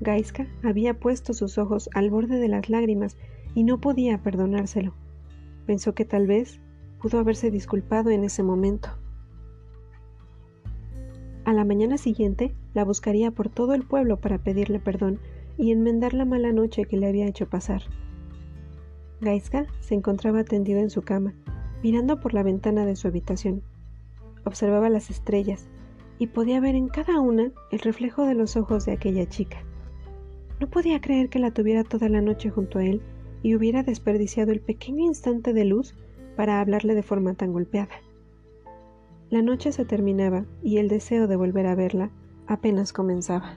Gaiska 0.00 0.46
había 0.62 0.98
puesto 0.98 1.32
sus 1.32 1.58
ojos 1.58 1.88
al 1.94 2.10
borde 2.10 2.38
de 2.38 2.48
las 2.48 2.68
lágrimas 2.68 3.16
y 3.54 3.64
no 3.64 3.80
podía 3.80 4.18
perdonárselo. 4.22 4.94
Pensó 5.66 5.94
que 5.94 6.04
tal 6.04 6.26
vez 6.26 6.60
pudo 7.00 7.18
haberse 7.18 7.50
disculpado 7.50 8.10
en 8.10 8.24
ese 8.24 8.42
momento. 8.42 8.90
A 11.44 11.52
la 11.52 11.64
mañana 11.64 11.98
siguiente 11.98 12.54
la 12.74 12.84
buscaría 12.84 13.30
por 13.30 13.48
todo 13.48 13.74
el 13.74 13.82
pueblo 13.82 14.20
para 14.20 14.38
pedirle 14.38 14.78
perdón 14.78 15.20
y 15.58 15.72
enmendar 15.72 16.14
la 16.14 16.24
mala 16.24 16.52
noche 16.52 16.84
que 16.84 16.96
le 16.96 17.08
había 17.08 17.26
hecho 17.26 17.48
pasar. 17.48 17.82
Gaiska 19.20 19.66
se 19.80 19.94
encontraba 19.94 20.44
tendido 20.44 20.80
en 20.80 20.90
su 20.90 21.02
cama, 21.02 21.34
mirando 21.82 22.20
por 22.20 22.34
la 22.34 22.42
ventana 22.42 22.86
de 22.86 22.96
su 22.96 23.08
habitación. 23.08 23.62
observaba 24.44 24.88
las 24.88 25.10
estrellas 25.10 25.68
y 26.22 26.28
podía 26.28 26.60
ver 26.60 26.76
en 26.76 26.86
cada 26.86 27.18
una 27.18 27.50
el 27.72 27.80
reflejo 27.80 28.24
de 28.26 28.34
los 28.34 28.56
ojos 28.56 28.86
de 28.86 28.92
aquella 28.92 29.28
chica. 29.28 29.64
No 30.60 30.70
podía 30.70 31.00
creer 31.00 31.28
que 31.28 31.40
la 31.40 31.50
tuviera 31.50 31.82
toda 31.82 32.08
la 32.08 32.20
noche 32.20 32.48
junto 32.48 32.78
a 32.78 32.84
él 32.84 33.02
y 33.42 33.56
hubiera 33.56 33.82
desperdiciado 33.82 34.52
el 34.52 34.60
pequeño 34.60 35.04
instante 35.04 35.52
de 35.52 35.64
luz 35.64 35.96
para 36.36 36.60
hablarle 36.60 36.94
de 36.94 37.02
forma 37.02 37.34
tan 37.34 37.52
golpeada. 37.52 37.96
La 39.30 39.42
noche 39.42 39.72
se 39.72 39.84
terminaba 39.84 40.44
y 40.62 40.76
el 40.76 40.86
deseo 40.86 41.26
de 41.26 41.34
volver 41.34 41.66
a 41.66 41.74
verla 41.74 42.12
apenas 42.46 42.92
comenzaba. 42.92 43.56